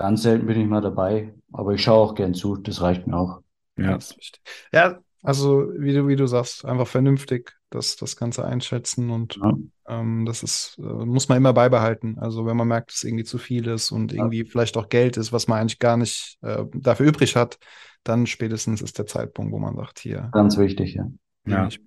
Ganz 0.00 0.22
selten 0.22 0.46
bin 0.46 0.58
ich 0.58 0.66
mal 0.66 0.80
dabei, 0.80 1.34
aber 1.52 1.74
ich 1.74 1.82
schaue 1.82 1.98
auch 2.08 2.14
gern 2.14 2.32
zu. 2.32 2.56
Das 2.56 2.80
reicht 2.80 3.06
mir 3.06 3.18
auch. 3.18 3.42
Ja, 3.76 3.84
Ja. 3.84 3.94
das 3.96 4.10
ist 4.12 4.16
wichtig. 4.16 4.42
Ja, 4.72 4.98
also 5.22 5.70
wie 5.76 5.92
du, 5.92 6.08
wie 6.08 6.16
du 6.16 6.26
sagst, 6.26 6.64
einfach 6.64 6.86
vernünftig 6.86 7.52
das, 7.68 7.96
das 7.96 8.16
Ganze 8.16 8.42
einschätzen 8.46 9.10
und 9.10 9.36
Ja. 9.36 9.52
ähm, 9.88 10.24
das 10.24 10.42
ist, 10.42 10.78
äh, 10.78 10.82
muss 10.82 11.28
man 11.28 11.36
immer 11.36 11.52
beibehalten. 11.52 12.18
Also 12.18 12.46
wenn 12.46 12.56
man 12.56 12.66
merkt, 12.66 12.92
dass 12.92 13.04
irgendwie 13.04 13.24
zu 13.24 13.36
viel 13.36 13.66
ist 13.68 13.90
und 13.90 14.14
irgendwie 14.14 14.46
vielleicht 14.46 14.78
auch 14.78 14.88
Geld 14.88 15.18
ist, 15.18 15.32
was 15.34 15.46
man 15.48 15.58
eigentlich 15.60 15.78
gar 15.78 15.98
nicht 15.98 16.38
äh, 16.40 16.64
dafür 16.72 17.06
übrig 17.06 17.36
hat, 17.36 17.58
dann 18.02 18.26
spätestens 18.26 18.80
ist 18.80 18.96
der 18.96 19.04
Zeitpunkt, 19.06 19.52
wo 19.52 19.58
man 19.58 19.76
sagt, 19.76 19.98
hier 19.98 20.30
Ganz 20.32 20.56
wichtig, 20.56 20.94
ja. 20.94 21.06
Ja. 21.44 21.66
ich. 21.66 21.78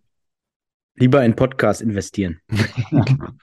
Lieber 0.95 1.25
in 1.25 1.35
Podcast 1.35 1.81
investieren. 1.81 2.39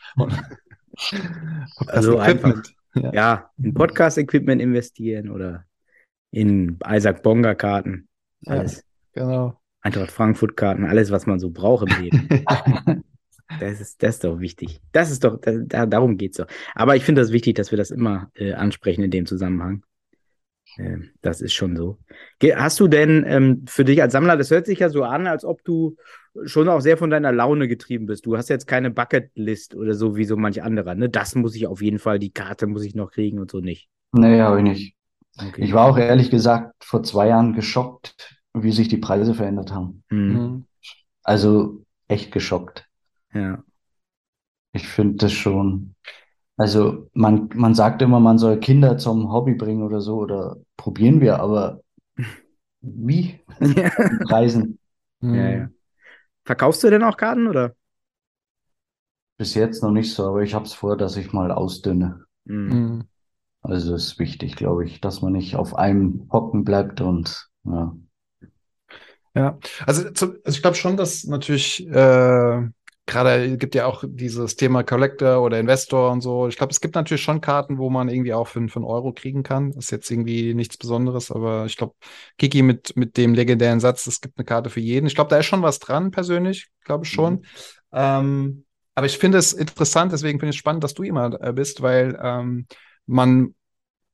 Also 1.87 2.21
Equipment. 2.21 2.75
Ja. 2.95 3.13
Ja, 3.13 3.51
in 3.59 3.75
Podcast-Equipment 3.75 4.61
investieren 4.61 5.31
oder 5.31 5.65
in 6.31 6.79
Isaac 6.87 7.23
Bonga-Karten. 7.23 8.09
Ja. 8.43 8.53
Alles. 8.53 8.85
Genau. 9.13 9.61
Eintracht 9.81 10.11
Frankfurt-Karten, 10.11 10.85
alles, 10.85 11.11
was 11.11 11.27
man 11.27 11.39
so 11.39 11.51
braucht 11.51 11.89
im 11.91 12.03
Leben. 12.03 12.29
Das 13.59 13.81
ist, 13.81 14.03
das 14.03 14.15
ist 14.17 14.25
doch 14.25 14.39
wichtig. 14.39 14.81
Das 14.93 15.11
ist 15.11 15.25
doch, 15.25 15.41
da, 15.41 15.85
darum 15.85 16.17
geht's 16.17 16.37
doch. 16.37 16.47
Aber 16.75 16.95
ich 16.95 17.05
finde 17.05 17.21
das 17.21 17.33
wichtig, 17.33 17.57
dass 17.57 17.73
wir 17.73 17.79
das 17.79 17.91
immer 17.91 18.31
äh, 18.35 18.53
ansprechen 18.53 19.03
in 19.03 19.11
dem 19.11 19.27
Zusammenhang. 19.27 19.85
Das 21.21 21.41
ist 21.41 21.53
schon 21.53 21.77
so. 21.77 21.99
Hast 22.55 22.81
du 22.81 22.89
denn 22.89 23.25
ähm, 23.27 23.65
für 23.69 23.85
dich 23.85 24.00
als 24.03 24.12
Sammler, 24.12 24.37
das 24.37 24.50
hört 24.50 24.67
sich 24.67 24.79
ja 24.79 24.89
so 24.89 25.05
an, 25.05 25.27
als 25.27 25.45
ob 25.45 25.65
du 25.65 25.97
schon 26.45 26.69
auch 26.69 26.81
sehr 26.81 26.97
von 26.97 27.11
deiner 27.11 27.33
Laune 27.33 27.69
getrieben 27.69 28.07
bist. 28.07 28.25
Du 28.27 28.37
hast 28.37 28.49
jetzt 28.49 28.67
keine 28.67 28.91
Bucketlist 28.91 29.75
oder 29.75 29.95
so 29.95 30.17
wie 30.17 30.25
so 30.25 30.37
manch 30.37 30.62
anderer. 30.62 30.95
Ne? 30.95 31.09
Das 31.09 31.35
muss 31.35 31.55
ich 31.57 31.67
auf 31.67 31.83
jeden 31.83 31.99
Fall, 31.99 32.19
die 32.19 32.33
Karte 32.33 32.67
muss 32.67 32.85
ich 32.85 32.95
noch 32.95 33.11
kriegen 33.11 33.39
und 33.39 33.50
so 33.50 33.61
nicht. 33.61 33.89
Nee, 34.12 34.41
habe 34.41 34.59
ich 34.59 34.62
nicht. 34.65 34.95
Okay. 35.39 35.62
Ich 35.65 35.73
war 35.73 35.87
auch 35.87 35.99
ehrlich 35.99 36.31
gesagt 36.31 36.75
vor 36.85 37.03
zwei 37.03 37.29
Jahren 37.29 37.55
geschockt, 37.55 38.37
wie 38.55 38.73
sich 38.73 38.89
die 38.89 38.99
Preise 38.99 39.35
verändert 39.35 39.73
haben. 39.73 40.03
Hm, 40.09 40.33
Mhm. 40.33 40.65
Also 41.23 41.85
echt 42.09 42.33
geschockt. 42.33 42.87
ja. 43.35 43.62
Ich 44.73 44.87
finde 44.87 45.17
das 45.17 45.33
schon. 45.33 45.95
Also 46.61 47.09
man, 47.14 47.49
man 47.55 47.75
sagt 47.75 48.02
immer, 48.02 48.21
man 48.21 48.37
soll 48.37 48.61
Kinder 48.61 48.99
zum 48.99 49.33
Hobby 49.33 49.55
bringen 49.55 49.83
oder 49.83 50.02
so, 50.02 50.19
oder 50.19 50.59
probieren 50.76 51.23
wir, 51.23 51.40
aber 51.40 51.81
wie? 52.83 53.40
ja, 53.76 53.90
Die 54.11 54.19
Preisen. 54.19 54.79
ja. 55.23 55.71
Verkaufst 56.45 56.83
du 56.85 56.90
denn 56.90 57.05
auch 57.05 57.17
Karten 57.17 57.47
oder? 57.47 57.75
Bis 59.38 59.55
jetzt 59.55 59.83
noch 59.83 59.90
nicht 59.90 60.12
so, 60.12 60.29
aber 60.29 60.43
ich 60.43 60.52
habe 60.52 60.67
es 60.67 60.75
vor, 60.75 60.99
dass 60.99 61.17
ich 61.17 61.33
mal 61.33 61.50
ausdünne. 61.50 62.26
Hm. 62.47 62.69
Mhm. 62.69 63.09
Also 63.62 63.95
es 63.95 64.05
ist 64.12 64.19
wichtig, 64.19 64.55
glaube 64.57 64.85
ich, 64.85 65.00
dass 65.00 65.23
man 65.23 65.33
nicht 65.33 65.57
auf 65.57 65.75
einem 65.76 66.29
hocken 66.31 66.64
bleibt 66.64 67.00
und 67.00 67.49
ja. 67.64 67.97
Ja, 69.35 69.59
also, 69.87 70.09
also 70.09 70.35
ich 70.45 70.61
glaube 70.61 70.76
schon, 70.76 70.97
dass 70.97 71.25
natürlich 71.25 71.87
äh, 71.88 72.69
gerade 73.11 73.59
gibt 73.59 73.75
ja 73.75 73.87
auch 73.87 74.05
dieses 74.07 74.57
Thema 74.57 74.83
Collector 74.83 75.43
oder 75.43 75.59
Investor 75.59 76.11
und 76.11 76.23
so. 76.23 76.49
Ich 76.49 76.57
glaube, 76.57 76.71
es 76.71 76.81
gibt 76.81 76.95
natürlich 76.95 77.23
schon 77.23 77.40
Karten, 77.40 77.79
wo 77.79 77.90
man 77.90 78.09
irgendwie 78.09 78.33
auch 78.33 78.47
für, 78.47 78.67
für 78.69 78.76
einen 78.76 78.85
Euro 78.85 79.12
kriegen 79.12 79.43
kann. 79.43 79.73
Ist 79.73 79.90
jetzt 79.90 80.11
irgendwie 80.11 80.55
nichts 80.55 80.79
Besonderes, 80.79 81.31
aber 81.31 81.67
ich 81.67 81.76
glaube, 81.76 81.95
Kiki 82.38 82.62
mit, 82.62 82.97
mit 82.97 83.17
dem 83.17 83.35
legendären 83.35 83.81
Satz, 83.81 84.07
es 84.07 84.21
gibt 84.21 84.38
eine 84.38 84.45
Karte 84.45 84.71
für 84.71 84.81
jeden. 84.81 85.07
Ich 85.07 85.14
glaube, 85.14 85.31
da 85.31 85.37
ist 85.38 85.47
schon 85.47 85.62
was 85.62 85.79
dran, 85.79 86.11
persönlich, 86.11 86.71
glaube 86.85 87.05
ich 87.05 87.11
schon. 87.11 87.45
Ähm, 87.93 88.64
aber 88.95 89.07
ich 89.07 89.19
finde 89.19 89.38
es 89.38 89.52
interessant, 89.52 90.12
deswegen 90.12 90.38
finde 90.38 90.50
ich 90.50 90.57
es 90.57 90.61
spannend, 90.61 90.85
dass 90.85 90.95
du 90.95 91.02
jemand 91.02 91.40
äh, 91.40 91.52
bist, 91.52 91.83
weil 91.83 92.19
ähm, 92.23 92.67
man 93.07 93.55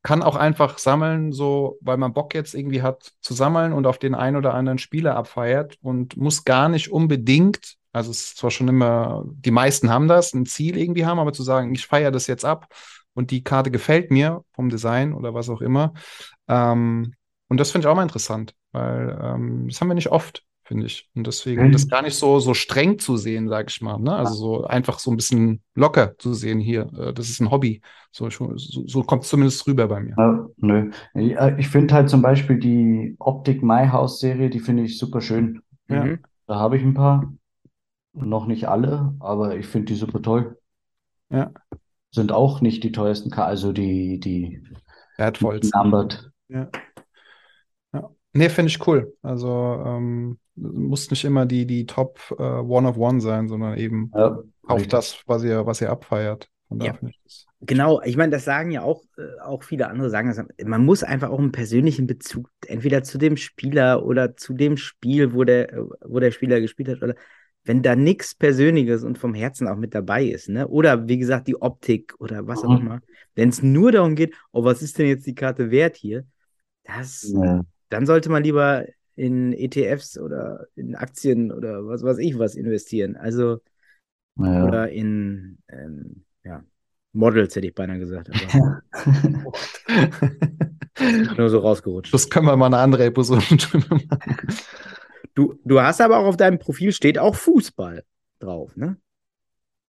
kann 0.03 0.23
auch 0.23 0.37
einfach 0.37 0.79
sammeln, 0.79 1.33
so, 1.33 1.79
weil 1.81 1.97
man 1.97 2.13
Bock 2.13 2.33
jetzt 2.35 2.55
irgendwie 2.55 2.83
hat 2.83 3.13
zu 3.21 3.35
sammeln 3.35 3.73
und 3.73 3.87
auf 3.89 3.99
den 3.99 4.15
einen 4.15 4.37
oder 4.37 4.55
anderen 4.55 4.79
Spieler 4.79 5.17
abfeiert 5.17 5.79
und 5.83 6.17
muss 6.17 6.45
gar 6.45 6.69
nicht 6.69 6.93
unbedingt, 6.93 7.77
also 7.97 8.11
es 8.11 8.21
ist 8.29 8.39
zwar 8.39 8.51
schon 8.51 8.69
immer, 8.69 9.25
die 9.27 9.51
meisten 9.51 9.91
haben 9.91 10.09
das, 10.09 10.35
ein 10.35 10.47
Ziel 10.47 10.77
irgendwie 10.79 11.07
haben, 11.07 11.19
aber 11.19 11.33
zu 11.33 11.43
sagen, 11.43 11.75
ich 11.75 11.87
feiere 11.87 12.11
das 12.11 12.27
jetzt 12.27 12.45
ab 12.45 12.69
und 13.15 13.31
die 13.31 13.43
Karte 13.45 13.71
gefällt 13.71 14.11
mir 14.11 14.45
vom 14.53 14.69
Design 14.69 15.13
oder 15.13 15.35
was 15.35 15.49
auch 15.49 15.61
immer. 15.61 15.95
Ähm, 16.49 17.15
und 17.49 17.61
das 17.61 17.71
finde 17.71 17.87
ich 17.87 17.91
auch 17.91 17.97
mal 17.97 18.03
interessant, 18.03 18.55
weil 18.73 19.19
ähm, 19.23 19.69
das 19.69 19.81
haben 19.81 19.89
wir 19.89 19.95
nicht 19.95 20.11
oft, 20.11 20.45
finde 20.65 20.87
ich. 20.87 21.09
Und 21.15 21.27
deswegen 21.27 21.69
Mhm. 21.69 21.73
das 21.73 21.89
gar 21.89 22.03
nicht 22.03 22.17
so, 22.17 22.41
so 22.41 22.55
streng 22.55 22.99
zu 22.99 23.17
sehen, 23.17 23.49
sage 23.49 23.69
ich 23.71 23.81
mal. 23.81 23.99
Ne? 23.99 24.15
Also 24.15 24.35
so 24.35 24.65
einfach 24.65 24.99
so 24.99 25.11
ein 25.11 25.17
bisschen 25.17 25.63
locker 25.75 26.17
zu 26.19 26.35
sehen 26.35 26.61
hier. 26.61 26.91
Äh, 26.99 27.13
das 27.13 27.29
ist 27.29 27.41
ein 27.41 27.51
Hobby. 27.51 27.81
So, 28.11 28.29
so, 28.31 28.53
so 28.57 29.03
kommt 29.03 29.25
es 29.25 29.29
zumindest 29.31 29.67
rüber 29.67 29.87
bei 29.89 30.01
mir. 30.01 30.17
Ja, 30.17 30.47
nö. 30.57 30.91
Ich 31.59 31.69
finde 31.69 31.95
halt 31.95 32.09
zum 32.09 32.23
Beispiel 32.23 32.59
die 32.59 33.15
Optik 33.19 33.63
My 33.63 33.87
House 33.89 34.21
Serie, 34.21 34.51
die 34.51 34.61
finde 34.61 34.85
ich 34.85 34.99
super 34.99 35.21
schön. 35.21 35.63
Ja. 35.89 36.05
Mhm. 36.05 36.19
Da 36.47 36.57
habe 36.57 36.77
ich 36.77 36.83
ein 36.83 36.95
paar. 36.95 37.33
Noch 38.17 38.47
nicht 38.47 38.67
alle, 38.69 39.15
aber 39.21 39.57
ich 39.57 39.67
finde 39.67 39.87
die 39.87 39.95
super 39.95 40.23
toll. 40.23 40.59
Ja. 41.31 41.53
Sind 42.11 42.33
auch 42.33 42.61
nicht 42.61 42.83
die 42.83 42.93
teuersten, 42.93 43.31
Ka- 43.31 43.45
also 43.47 43.73
die, 43.73 44.19
die 44.19 44.63
Wertvollsten. 45.19 45.71
numbered. 45.79 46.31
Ja. 46.49 46.69
Ja. 47.93 48.11
Nee, 48.33 48.49
finde 48.49 48.71
ich 48.71 48.87
cool. 48.87 49.15
Also 49.23 49.49
ähm, 49.85 50.39
muss 50.55 51.11
nicht 51.11 51.25
immer 51.25 51.45
die, 51.47 51.67
die 51.67 51.85
Top 51.87 52.19
äh, 52.39 52.43
One 52.43 52.89
of 52.89 52.97
One 52.97 53.21
sein, 53.21 53.49
sondern 53.49 53.77
eben 53.77 54.11
Ja, 54.15 54.39
auch 54.67 54.75
richtig. 54.77 54.91
das, 54.91 55.23
was 55.27 55.45
ihr, 55.45 55.67
was 55.67 55.81
ihr 55.81 55.91
abfeiert. 55.91 56.49
Ja. 56.71 56.99
ich. 57.25 57.47
Genau, 57.61 58.01
ich 58.03 58.17
meine, 58.17 58.33
das 58.33 58.45
sagen 58.45 58.71
ja 58.71 58.83
auch, 58.83 59.03
äh, 59.19 59.41
auch 59.43 59.63
viele 59.63 59.89
andere 59.89 60.11
sagen 60.11 60.29
das. 60.29 60.43
Man 60.67 60.85
muss 60.85 61.03
einfach 61.03 61.31
auch 61.31 61.39
einen 61.39 61.53
persönlichen 61.53 62.07
Bezug 62.07 62.51
entweder 62.67 63.03
zu 63.03 63.19
dem 63.19 63.37
Spieler 63.37 64.05
oder 64.05 64.37
zu 64.37 64.53
dem 64.55 64.77
Spiel, 64.77 65.33
wo 65.33 65.45
der, 65.45 65.69
wo 66.05 66.19
der 66.19 66.31
Spieler 66.33 66.61
gespielt 66.61 66.89
hat, 66.89 67.03
oder 67.03 67.15
wenn 67.67 67.83
da 67.83 67.97
nichts 67.97 68.35
Persönliches 68.35 69.05
und 69.05 69.19
vom 69.19 69.35
Herzen 69.35 69.69
auch 69.69 69.77
mit 69.77 69.95
dabei 69.95 70.25
ist, 70.25 70.49
ne? 70.49 70.69
Oder 70.69 71.09
wie 71.09 71.19
gesagt, 71.19 71.49
die 71.49 71.61
Optik 71.61 72.15
oder 72.19 72.47
was 72.47 72.65
auch 72.65 72.71
Mhm. 72.71 72.77
immer. 72.79 73.03
Wenn 73.35 73.49
es 73.51 73.63
nur 73.63 73.93
darum 73.93 74.15
geht, 74.15 74.35
oh, 74.53 74.65
was 74.65 74.83
ist 74.83 74.99
denn 74.99 75.09
jetzt 75.09 75.27
die 75.27 75.35
Karte 75.35 75.71
wert 75.71 75.97
hier? 75.97 76.25
Das, 76.85 77.23
Ja. 77.35 77.65
dann 77.89 78.07
sollte 78.07 78.31
man 78.31 78.43
lieber 78.45 78.87
in 79.17 79.53
ETFs 79.53 80.19
oder 80.19 80.67
in 80.77 80.95
Aktien 80.95 81.53
oder 81.53 81.87
was 81.87 82.03
weiß 82.03 82.19
ich 82.19 82.39
was 82.39 82.55
investieren. 82.55 83.17
Also, 83.17 83.61
Ja. 84.37 84.65
oder 84.65 84.91
in 84.91 85.59
ähm, 85.69 86.25
ja, 86.45 86.63
Models, 87.13 87.57
hätte 87.57 87.67
ich 87.67 87.75
beinahe 87.75 87.99
gesagt. 87.99 88.31
Aber 88.31 88.83
nur 91.39 91.51
so 91.51 91.59
rausgerutscht. 91.59 92.13
Das 92.13 92.29
können 92.31 92.47
wir 92.47 92.57
mal 92.57 92.67
eine 92.67 92.79
andere 92.79 93.05
Episode 93.07 93.43
drüber 93.57 93.97
machen. 93.97 94.36
Du, 95.37 95.61
du 95.65 95.81
hast 95.81 96.01
aber 96.01 96.17
auch 96.19 96.25
auf 96.25 96.37
deinem 96.39 96.59
Profil 96.59 96.93
steht 96.93 97.19
auch 97.19 97.35
Fußball 97.37 98.05
drauf, 98.39 98.75
ne? 98.75 98.97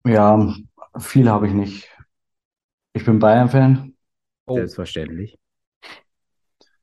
Ja, 0.05 0.53
viel 0.99 1.29
habe 1.29 1.47
ich 1.47 1.53
nicht. 1.53 1.89
Ich 2.93 3.05
bin 3.05 3.19
Bayern-Fan. 3.19 3.93
Oh. 4.47 4.55
Selbstverständlich. 4.55 5.37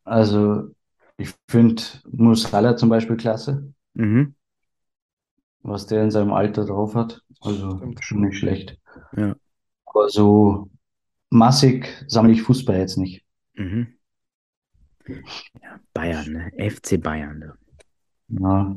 Also, 0.04 0.70
ich 1.16 1.34
finde 1.48 1.82
Musiala 2.10 2.76
zum 2.76 2.88
Beispiel 2.88 3.16
klasse, 3.16 3.72
Mhm. 3.94 4.34
was 5.62 5.86
der 5.86 6.04
in 6.04 6.10
seinem 6.10 6.32
Alter 6.32 6.64
drauf 6.64 6.94
hat. 6.94 7.22
Also, 7.40 7.76
Stimmt. 7.78 8.04
schon 8.04 8.20
nicht 8.20 8.38
schlecht. 8.38 8.78
Ja. 9.16 9.34
Aber 9.86 10.08
so 10.08 10.70
massig 11.30 11.88
sammle 12.06 12.32
ich 12.32 12.42
Fußball 12.42 12.76
jetzt 12.78 12.96
nicht. 12.96 13.24
Mhm. 13.54 13.98
Ja, 15.08 15.80
Bayern, 15.94 16.32
ne? 16.32 16.52
FC 16.70 16.96
Bayern. 16.96 17.38
Ne? 17.40 17.54
Ja, 18.40 18.76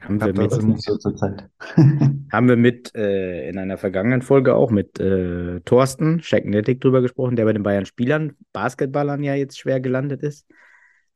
Haben 0.00 0.20
wir 0.20 0.32
mit, 0.32 0.52
haben 2.32 2.48
wir 2.48 2.56
mit 2.56 2.94
äh, 2.94 3.48
in 3.48 3.58
einer 3.58 3.78
vergangenen 3.78 4.22
Folge 4.22 4.54
auch 4.54 4.70
mit 4.70 4.98
äh, 4.98 5.60
Thorsten 5.60 6.22
Scheckenettig 6.22 6.80
drüber 6.80 7.02
gesprochen, 7.02 7.36
der 7.36 7.44
bei 7.44 7.52
den 7.52 7.62
Bayern 7.62 7.86
Spielern, 7.86 8.36
Basketballern 8.52 9.22
ja 9.22 9.34
jetzt 9.34 9.58
schwer 9.58 9.80
gelandet 9.80 10.22
ist. 10.22 10.46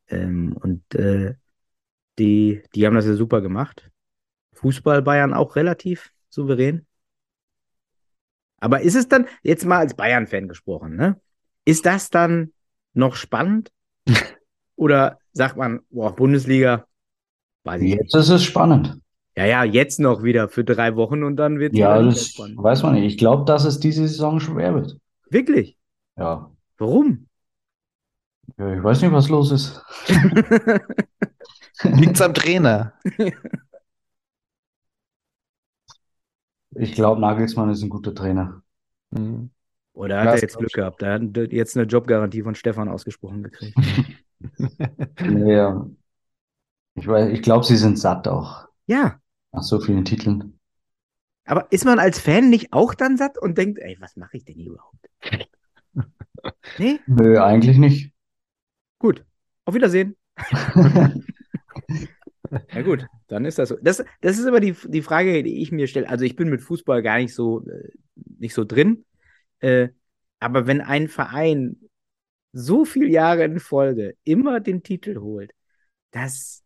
Ähm, 0.08 0.56
und 0.60 0.94
äh, 0.94 1.34
die, 2.18 2.62
die 2.74 2.86
haben 2.86 2.94
das 2.94 3.06
ja 3.06 3.14
super 3.14 3.40
gemacht. 3.40 3.90
Fußball 4.54 5.02
Bayern 5.02 5.34
auch 5.34 5.56
relativ 5.56 6.12
souverän. 6.28 6.86
Aber 8.60 8.80
ist 8.80 8.96
es 8.96 9.08
dann, 9.08 9.26
jetzt 9.42 9.64
mal 9.64 9.78
als 9.78 9.94
Bayern-Fan 9.94 10.48
gesprochen, 10.48 10.96
ne? 10.96 11.20
Ist 11.64 11.86
das 11.86 12.10
dann 12.10 12.52
noch 12.92 13.14
spannend? 13.14 13.70
Oder 14.76 15.20
sagt 15.32 15.56
man, 15.56 15.80
boah, 15.90 16.14
Bundesliga, 16.14 16.87
weiß 17.68 17.82
ich 17.82 17.88
nicht. 17.90 18.00
Jetzt 18.00 18.14
ist 18.14 18.28
es 18.30 18.42
spannend. 18.44 18.98
Ja, 19.36 19.44
ja, 19.46 19.64
jetzt 19.64 20.00
noch 20.00 20.22
wieder 20.22 20.48
für 20.48 20.64
drei 20.64 20.96
Wochen 20.96 21.22
und 21.22 21.36
dann 21.36 21.58
wird 21.60 21.72
es 21.74 21.78
Ja, 21.78 22.02
das 22.02 22.26
spannend. 22.28 22.58
weiß 22.62 22.82
man 22.82 22.94
nicht. 22.94 23.04
Ich 23.04 23.18
glaube, 23.18 23.44
dass 23.44 23.64
es 23.64 23.78
diese 23.78 24.06
Saison 24.08 24.40
schwer 24.40 24.74
wird. 24.74 24.98
Wirklich? 25.30 25.78
Ja. 26.16 26.50
Warum? 26.78 27.28
Ja, 28.58 28.74
ich 28.74 28.82
weiß 28.82 29.02
nicht, 29.02 29.12
was 29.12 29.28
los 29.28 29.50
ist. 29.52 29.82
Liegt's 31.84 32.20
am 32.20 32.34
Trainer? 32.34 32.94
Ich 36.74 36.94
glaube, 36.94 37.20
Nagelsmann 37.20 37.70
ist 37.70 37.82
ein 37.82 37.88
guter 37.88 38.14
Trainer. 38.14 38.62
Hm. 39.14 39.50
Oder 39.92 40.20
hat 40.20 40.26
Ja, 40.26 40.34
er 40.34 40.40
jetzt 40.40 40.56
Glück 40.58 40.68
ich. 40.68 40.74
gehabt? 40.74 41.02
Er 41.02 41.14
hat 41.14 41.52
jetzt 41.52 41.76
eine 41.76 41.86
Jobgarantie 41.86 42.42
von 42.42 42.54
Stefan 42.54 42.88
ausgesprochen 42.88 43.42
gekriegt. 43.42 43.76
Ja. 45.20 45.88
Ich 46.98 47.06
weiß, 47.08 47.32
ich 47.32 47.40
glaube, 47.42 47.64
sie 47.64 47.76
sind 47.78 47.98
satt 47.98 48.28
auch 48.28 48.68
Ja, 48.86 49.20
nach 49.52 49.62
so 49.62 49.80
vielen 49.80 50.04
Titeln. 50.04 50.58
aber 51.44 51.66
ist 51.72 51.84
man 51.84 51.98
als 51.98 52.18
Fan 52.20 52.48
nicht 52.50 52.72
auch 52.72 52.94
dann 52.94 53.16
satt 53.16 53.38
und 53.38 53.58
denkt, 53.58 53.78
ey, 53.80 53.96
was 54.00 54.16
mache 54.16 54.36
ich 54.36 54.44
denn 54.44 54.54
hier 54.56 54.70
überhaupt? 54.72 55.08
Nee? 56.78 57.00
Nö, 57.06 57.40
eigentlich 57.42 57.76
nicht. 57.78 58.12
Gut. 58.98 59.24
Auf 59.64 59.74
Wiedersehen. 59.74 60.16
Ja 62.72 62.82
gut, 62.82 63.06
dann 63.28 63.44
ist 63.44 63.58
das 63.58 63.70
so. 63.70 63.76
Das, 63.82 64.02
das 64.20 64.38
ist 64.38 64.46
immer 64.46 64.60
die, 64.60 64.74
die 64.86 65.02
Frage, 65.02 65.42
die 65.42 65.62
ich 65.62 65.72
mir 65.72 65.86
stelle. 65.86 66.08
Also 66.08 66.24
ich 66.24 66.36
bin 66.36 66.48
mit 66.48 66.62
Fußball 66.62 67.02
gar 67.02 67.18
nicht 67.18 67.34
so, 67.34 67.66
äh, 67.66 67.90
nicht 68.38 68.54
so 68.54 68.64
drin. 68.64 69.04
Äh, 69.60 69.88
aber 70.40 70.66
wenn 70.66 70.80
ein 70.80 71.08
Verein 71.08 71.78
so 72.52 72.84
viele 72.84 73.08
Jahre 73.08 73.44
in 73.44 73.60
Folge 73.60 74.16
immer 74.24 74.60
den 74.60 74.82
Titel 74.82 75.18
holt, 75.20 75.52
das, 76.12 76.64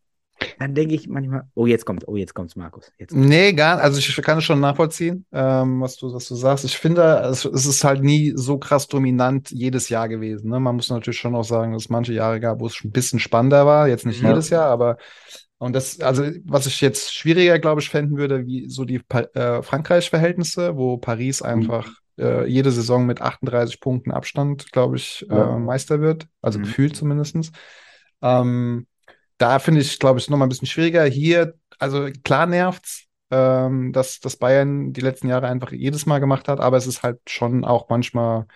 dann 0.59 0.75
denke 0.75 0.95
ich 0.95 1.09
manchmal, 1.09 1.43
oh, 1.55 1.67
jetzt 1.67 1.85
kommt, 1.85 2.07
oh, 2.09 2.17
jetzt 2.17 2.35
kommt's, 2.35 2.57
Markus. 2.57 2.93
Jetzt 2.99 3.13
kommt's. 3.13 3.29
Nee, 3.29 3.53
gar 3.53 3.79
Also 3.81 3.99
ich 3.99 4.17
kann 4.23 4.39
es 4.39 4.45
schon 4.45 4.61
nachvollziehen, 4.61 5.25
ähm, 5.33 5.81
was 5.81 5.97
du, 5.97 6.13
was 6.13 6.29
du 6.29 6.35
sagst. 6.35 6.65
Ich 6.65 6.77
finde, 6.79 7.03
es, 7.31 7.45
es 7.45 7.67
ist 7.67 7.85
halt 7.85 8.03
nie 8.03 8.33
so 8.37 8.59
krass 8.59 8.89
dominant 8.89 9.51
jedes 9.51 9.89
Jahr 9.89 10.09
gewesen. 10.09 10.51
Ne? 10.51 10.61
Man 10.61 10.77
muss 10.77 10.91
natürlich 10.91 11.19
schon 11.19 11.35
auch 11.35 11.45
sagen, 11.45 11.73
dass 11.73 11.85
es 11.85 11.89
manche 11.91 12.13
Jahre 12.13 12.41
gab, 12.41 12.61
wo 12.61 12.67
es 12.67 12.75
schon 12.75 12.89
ein 12.91 12.93
bisschen 12.93 13.19
spannender 13.19 13.67
war. 13.67 13.89
Jetzt 13.89 14.07
nicht 14.07 14.23
Ja. 14.23 14.29
jedes 14.31 14.51
Jahr, 14.51 14.67
aber 14.67 14.97
und 15.59 15.75
das, 15.75 16.01
also 16.01 16.25
was 16.45 16.67
ich 16.67 16.81
jetzt 16.81 17.15
schwieriger, 17.15 17.59
glaube 17.61 17.81
ich, 17.81 17.89
fänden 17.89 18.17
würde, 18.19 18.47
wie 18.47 18.69
so 18.69 18.85
die 18.85 18.99
Pa- 18.99 19.29
äh, 19.35 19.63
Frankreich-Verhältnisse, 19.63 20.77
wo 20.77 20.97
Paris 20.97 21.41
einfach 21.41 21.89
äh, 22.19 22.47
jede 22.47 22.71
Saison 22.73 23.07
mit 23.07 23.23
38 23.23 23.81
Punkten 23.81 24.11
Abstand, 24.11 24.71
glaube 24.73 24.97
ich, 24.97 25.25
Ja. 25.31 25.55
äh, 25.57 25.59
Meister 25.61 26.01
wird. 26.01 26.27
Also 26.43 26.59
Mhm. 26.59 26.65
gefühlt 26.65 26.97
zumindestens. 26.97 27.53
Ähm, 28.21 28.87
da 29.43 29.59
finde 29.59 29.81
ich, 29.81 29.99
glaube 29.99 30.19
ich, 30.21 30.31
noch 30.31 30.39
mal 30.39 30.47
ein 30.47 30.49
bisschen 30.49 30.69
schwieriger. 30.69 31.05
Hier, 31.05 31.55
also 31.79 32.09
klar 32.25 32.47
nervt's, 32.47 33.07
ähm, 33.31 33.93
dass, 33.93 34.21
dass 34.21 34.37
Bayern 34.37 34.93
die 34.93 35.01
letzten 35.01 35.29
Jahre 35.29 35.49
einfach 35.49 35.73
jedes 35.73 36.07
Mal 36.07 36.21
gemacht 36.21 36.49
hat, 36.49 36.61
aber 36.61 36.77
es 36.77 36.87
ist 36.87 37.03
halt 37.03 37.21
schon 37.29 37.65
auch 37.65 37.89
manchmal 37.89 38.47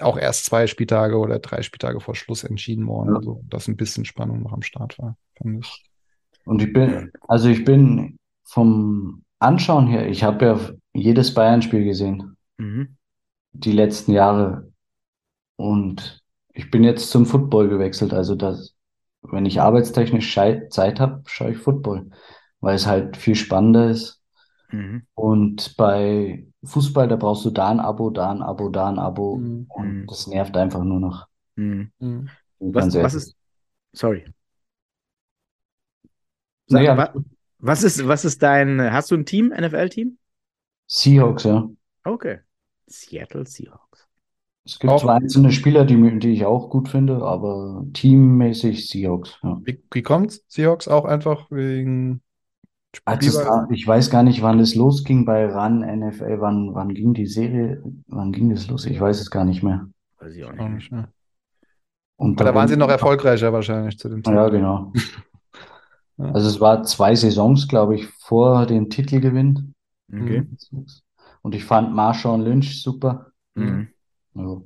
auch 0.00 0.18
erst 0.18 0.44
zwei 0.44 0.66
Spieltage 0.66 1.16
oder 1.16 1.38
drei 1.38 1.62
Spieltage 1.62 2.00
vor 2.00 2.14
Schluss 2.14 2.44
entschieden 2.44 2.86
worden. 2.86 3.10
Ja. 3.10 3.16
Also, 3.16 3.42
dass 3.48 3.68
ein 3.68 3.76
bisschen 3.76 4.04
Spannung 4.04 4.42
noch 4.42 4.52
am 4.52 4.62
Start 4.62 4.98
war, 4.98 5.16
fand 5.38 5.64
ich. 5.64 5.84
Und 6.44 6.62
ich 6.62 6.72
bin, 6.72 7.10
also 7.26 7.48
ich 7.48 7.64
bin 7.64 8.18
vom 8.44 9.22
Anschauen 9.38 9.86
her, 9.86 10.08
ich 10.08 10.22
habe 10.22 10.44
ja 10.44 10.60
jedes 10.92 11.34
Bayern-Spiel 11.34 11.84
gesehen, 11.84 12.36
Mhm. 12.58 12.96
die 13.52 13.72
letzten 13.72 14.12
Jahre. 14.12 14.72
Und 15.56 16.22
ich 16.52 16.70
bin 16.70 16.84
jetzt 16.84 17.10
zum 17.10 17.26
Football 17.26 17.68
gewechselt. 17.68 18.12
Also 18.12 18.34
das, 18.34 18.75
wenn 19.30 19.46
ich 19.46 19.60
arbeitstechnisch 19.60 20.30
Schei- 20.30 20.68
Zeit 20.70 21.00
habe, 21.00 21.22
schaue 21.26 21.52
ich 21.52 21.58
Football, 21.58 22.10
weil 22.60 22.74
es 22.76 22.86
halt 22.86 23.16
viel 23.16 23.34
spannender 23.34 23.90
ist. 23.90 24.22
Mhm. 24.70 25.06
Und 25.14 25.76
bei 25.76 26.46
Fußball, 26.64 27.08
da 27.08 27.16
brauchst 27.16 27.44
du 27.44 27.50
da 27.50 27.68
ein 27.68 27.80
Abo, 27.80 28.10
da 28.10 28.30
ein 28.30 28.42
Abo, 28.42 28.68
da 28.68 28.88
ein 28.88 28.98
Abo. 28.98 29.36
Mhm. 29.36 29.66
Und 29.68 29.86
Mhm. 30.02 30.06
das 30.06 30.26
nervt 30.26 30.56
einfach 30.56 30.82
nur 30.84 31.00
noch. 31.00 31.26
Mhm. 31.56 31.90
Mhm. 31.98 32.30
Was, 32.58 32.94
was 32.94 33.14
ist, 33.14 33.36
sorry. 33.92 34.24
Sag, 36.68 36.80
Naja, 36.80 36.96
wa, 36.96 37.14
was 37.58 37.82
ist, 37.84 38.06
was 38.06 38.24
ist 38.24 38.42
dein, 38.42 38.92
hast 38.92 39.10
du 39.10 39.14
ein 39.16 39.24
Team, 39.24 39.52
NFL-Team? 39.52 40.18
Seahawks, 40.88 41.44
ja. 41.44 41.68
Okay. 42.04 42.40
Seattle 42.88 43.46
Seahawks. 43.46 44.05
Es 44.66 44.78
gibt 44.80 44.92
Auch- 44.92 45.00
zwar 45.00 45.14
einzelne 45.14 45.52
Spieler, 45.52 45.84
die, 45.84 46.18
die 46.18 46.30
ich 46.32 46.44
auch 46.44 46.68
gut 46.70 46.88
finde, 46.88 47.22
aber 47.22 47.84
teammäßig 47.92 48.88
Seahawks, 48.88 49.38
ja. 49.42 49.60
Wie, 49.64 49.80
wie 49.92 50.02
kommt's? 50.02 50.44
Seahawks 50.48 50.88
auch 50.88 51.04
einfach 51.04 51.48
wegen 51.52 52.20
Also 53.04 53.38
war, 53.40 53.70
ich 53.70 53.86
weiß 53.86 54.10
gar 54.10 54.24
nicht, 54.24 54.42
wann 54.42 54.58
es 54.58 54.74
losging 54.74 55.24
bei 55.24 55.46
RAN 55.46 55.80
NFL, 55.80 56.40
wann, 56.40 56.74
wann 56.74 56.94
ging 56.94 57.14
die 57.14 57.26
Serie, 57.26 57.80
wann 58.08 58.32
ging 58.32 58.50
das 58.50 58.66
los? 58.68 58.86
Ich 58.86 59.00
weiß 59.00 59.20
es 59.20 59.30
gar 59.30 59.44
nicht 59.44 59.62
mehr. 59.62 59.88
Weiß 60.18 60.34
ich 60.34 60.44
auch 60.44 60.58
auch 60.58 60.68
nicht. 60.68 60.90
ne? 60.90 61.08
Und 62.16 62.40
da 62.40 62.52
waren 62.54 62.66
sie 62.66 62.76
noch 62.76 62.88
erfolgreicher 62.88 63.52
wahrscheinlich 63.52 63.98
zu 63.98 64.08
dem 64.08 64.18
Ja, 64.18 64.24
Zeitpunkt. 64.24 64.52
genau. 64.52 64.92
Ja. 66.18 66.32
Also 66.32 66.48
es 66.48 66.60
war 66.62 66.82
zwei 66.84 67.14
Saisons, 67.14 67.68
glaube 67.68 67.94
ich, 67.94 68.06
vor 68.06 68.64
dem 68.64 68.88
Titelgewinn. 68.88 69.74
Okay. 70.10 70.46
Und 71.42 71.54
ich 71.54 71.62
fand 71.62 71.92
Marshawn 71.94 72.40
Lynch 72.40 72.82
super. 72.82 73.32
Mhm. 73.54 73.88
Ja. 74.36 74.60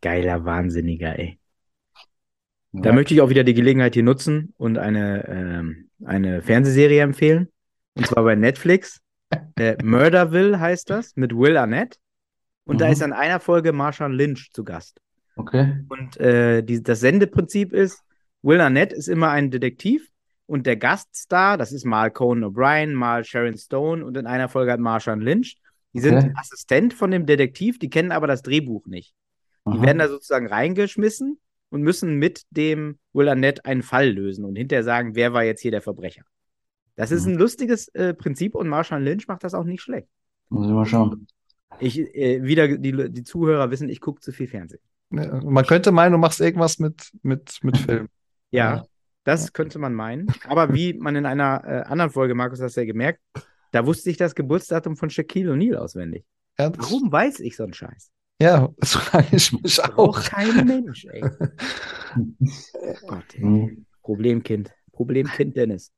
Geiler 0.00 0.44
Wahnsinniger, 0.44 1.18
ey. 1.18 1.38
Ja. 2.72 2.82
Da 2.82 2.92
möchte 2.92 3.14
ich 3.14 3.20
auch 3.20 3.28
wieder 3.30 3.44
die 3.44 3.54
Gelegenheit 3.54 3.94
hier 3.94 4.02
nutzen 4.02 4.52
und 4.56 4.78
eine, 4.78 5.26
ähm, 5.28 5.90
eine 6.04 6.42
Fernsehserie 6.42 7.02
empfehlen. 7.02 7.48
Und 7.94 8.06
zwar 8.06 8.24
bei 8.24 8.34
Netflix. 8.34 9.00
Äh, 9.56 9.76
Murderville 9.82 10.60
heißt 10.60 10.90
das, 10.90 11.16
mit 11.16 11.34
Will 11.36 11.56
Arnett. 11.56 11.98
Und 12.66 12.80
da 12.80 12.86
Mhm. 12.86 12.92
ist 12.92 13.02
an 13.02 13.12
einer 13.12 13.40
Folge 13.40 13.72
Marshawn 13.72 14.12
Lynch 14.12 14.50
zu 14.52 14.62
Gast. 14.62 15.00
Okay. 15.34 15.76
Und 15.88 16.16
äh, 16.20 16.62
die, 16.62 16.80
das 16.82 17.00
Sendeprinzip 17.00 17.72
ist, 17.72 18.04
Will 18.42 18.60
Arnett 18.60 18.92
ist 18.92 19.08
immer 19.08 19.30
ein 19.30 19.50
Detektiv 19.50 20.08
und 20.46 20.66
der 20.66 20.76
Gaststar, 20.76 21.56
das 21.58 21.72
ist 21.72 21.84
mal 21.84 22.12
Conan 22.12 22.44
O'Brien, 22.52 22.92
mal 22.92 23.24
Sharon 23.24 23.56
Stone 23.56 24.04
und 24.04 24.16
in 24.16 24.26
einer 24.26 24.48
Folge 24.48 24.70
hat 24.70 24.78
Marshawn 24.78 25.20
Lynch. 25.20 25.56
Die 25.94 26.00
sind 26.00 26.16
Okay. 26.18 26.32
Assistent 26.36 26.92
von 26.92 27.10
dem 27.10 27.24
Detektiv, 27.26 27.78
die 27.78 27.88
kennen 27.88 28.12
aber 28.12 28.26
das 28.26 28.42
Drehbuch 28.42 28.86
nicht. 28.86 29.14
Die 29.66 29.70
Aha. 29.78 29.82
werden 29.82 29.98
da 29.98 30.08
sozusagen 30.08 30.46
reingeschmissen 30.48 31.38
und 31.70 31.82
müssen 31.82 32.16
mit 32.18 32.42
dem 32.50 32.98
Will 33.12 33.28
Arnett 33.28 33.64
einen 33.64 33.82
Fall 33.82 34.10
lösen 34.10 34.44
und 34.44 34.56
hinterher 34.56 34.84
sagen, 34.84 35.14
wer 35.14 35.32
war 35.32 35.44
jetzt 35.44 35.62
hier 35.62 35.70
der 35.70 35.80
Verbrecher. 35.82 36.24
Das 36.96 37.10
ist 37.10 37.26
Mhm. 37.26 37.32
ein 37.32 37.38
lustiges 37.38 37.88
äh, 37.88 38.12
Prinzip 38.14 38.54
und 38.54 38.68
Marshawn 38.68 39.02
Lynch 39.02 39.26
macht 39.26 39.42
das 39.44 39.54
auch 39.54 39.64
nicht 39.64 39.80
schlecht. 39.82 40.08
Muss 40.50 40.66
ich 40.66 40.72
mal 40.72 40.84
schauen. 40.86 41.26
Ich, 41.80 41.98
äh, 41.98 42.42
wieder 42.44 42.68
die, 42.68 43.10
die 43.10 43.24
Zuhörer 43.24 43.70
wissen, 43.70 43.88
ich 43.88 44.00
gucke 44.00 44.20
zu 44.20 44.30
viel 44.32 44.46
Fernsehen. 44.46 44.80
Ne, 45.10 45.40
Man 45.44 45.64
könnte 45.64 45.90
meinen, 45.92 46.12
du 46.12 46.18
machst 46.18 46.40
irgendwas 46.40 46.78
mit, 46.78 47.10
mit, 47.22 47.58
mit 47.62 47.76
Film. 47.78 48.08
Ja, 48.50 48.76
Ja. 48.76 48.84
das 49.24 49.52
könnte 49.52 49.78
man 49.78 49.94
meinen. 49.94 50.26
Aber 50.48 50.72
wie 50.74 50.92
man 50.94 51.16
in 51.16 51.26
einer 51.26 51.62
äh, 51.64 51.82
anderen 51.90 52.10
Folge, 52.10 52.34
Markus, 52.34 52.60
hast 52.60 52.76
du 52.76 52.80
ja 52.82 52.86
gemerkt, 52.86 53.20
da 53.74 53.84
wusste 53.86 54.08
ich 54.08 54.16
das 54.16 54.36
Geburtsdatum 54.36 54.96
von 54.96 55.10
Shaquille 55.10 55.52
O'Neal 55.52 55.74
auswendig. 55.74 56.24
Ja, 56.58 56.70
Warum 56.76 57.10
weiß 57.10 57.40
ich 57.40 57.56
so 57.56 57.64
einen 57.64 57.74
Scheiß? 57.74 58.12
ja, 58.40 58.68
das 58.78 58.92
frage 58.92 59.36
ich 59.36 59.52
mich 59.52 59.82
auch. 59.82 59.94
Braucht 59.94 60.26
kein 60.30 60.64
Mensch, 60.66 61.06
ey. 61.06 61.24
Oh 62.16 62.94
Gott, 63.08 63.34
ey. 63.34 63.84
Problemkind. 64.02 64.72
Problemkind 64.92 65.56
Dennis. 65.56 65.90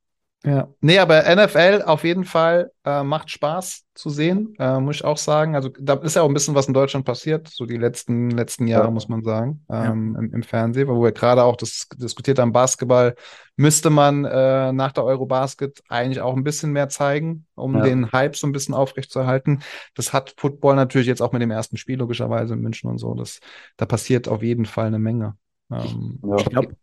Ja, 0.45 0.69
nee, 0.81 0.99
aber 0.99 1.23
NFL 1.35 1.81
auf 1.85 2.03
jeden 2.03 2.23
Fall 2.23 2.71
äh, 2.85 3.01
macht 3.03 3.31
Spaß 3.31 3.85
zu 3.95 4.09
sehen, 4.11 4.53
äh, 4.59 4.79
muss 4.79 4.97
ich 4.97 5.03
auch 5.03 5.17
sagen. 5.17 5.55
Also 5.55 5.69
da 5.79 5.95
ist 5.95 6.15
ja 6.15 6.21
auch 6.21 6.27
ein 6.27 6.33
bisschen 6.33 6.53
was 6.53 6.67
in 6.67 6.75
Deutschland 6.75 7.05
passiert, 7.05 7.47
so 7.49 7.65
die 7.65 7.75
letzten, 7.75 8.29
letzten 8.29 8.67
Jahre, 8.67 8.85
Ja. 8.85 8.91
muss 8.91 9.09
man 9.09 9.23
sagen, 9.23 9.65
ähm, 9.67 10.15
im, 10.17 10.33
im 10.35 10.43
Fernsehen, 10.43 10.87
wo 10.87 11.03
wir 11.03 11.11
gerade 11.11 11.43
auch 11.43 11.55
das 11.55 11.87
diskutiert 11.97 12.37
haben, 12.37 12.51
Basketball 12.53 13.15
müsste 13.55 13.89
man 13.89 14.25
äh, 14.25 14.71
nach 14.71 14.91
der 14.91 15.05
Eurobasket 15.05 15.81
eigentlich 15.89 16.21
auch 16.21 16.35
ein 16.35 16.43
bisschen 16.43 16.71
mehr 16.71 16.87
zeigen, 16.87 17.47
um 17.55 17.75
Ja. 17.75 17.81
den 17.81 18.11
Hype 18.11 18.35
so 18.35 18.45
ein 18.45 18.51
bisschen 18.53 18.75
aufrechtzuerhalten. 18.75 19.63
Das 19.95 20.13
hat 20.13 20.35
Football 20.37 20.75
natürlich 20.75 21.07
jetzt 21.07 21.21
auch 21.21 21.31
mit 21.33 21.41
dem 21.41 21.51
ersten 21.51 21.77
Spiel 21.77 21.97
logischerweise 21.97 22.53
in 22.53 22.61
München 22.61 22.89
und 22.91 22.99
so. 22.99 23.15
Das, 23.15 23.39
da 23.75 23.87
passiert 23.87 24.27
auf 24.27 24.43
jeden 24.43 24.65
Fall 24.65 24.85
eine 24.85 24.99
Menge. 24.99 25.35
Ähm, 25.71 26.19
Ja. 26.23 26.35
Ich 26.37 26.45
glaube, 26.45 26.75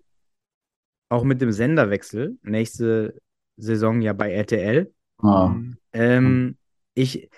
auch 1.09 1.23
mit 1.23 1.41
dem 1.41 1.53
Senderwechsel, 1.53 2.37
nächste 2.43 3.15
Saison 3.57 4.01
ja 4.03 4.13
bei 4.13 4.33
RTL, 4.33 4.93
Ah, 5.19 5.49
Mhm. 5.49 5.77
ähm, 5.93 6.57
ich 6.95 7.29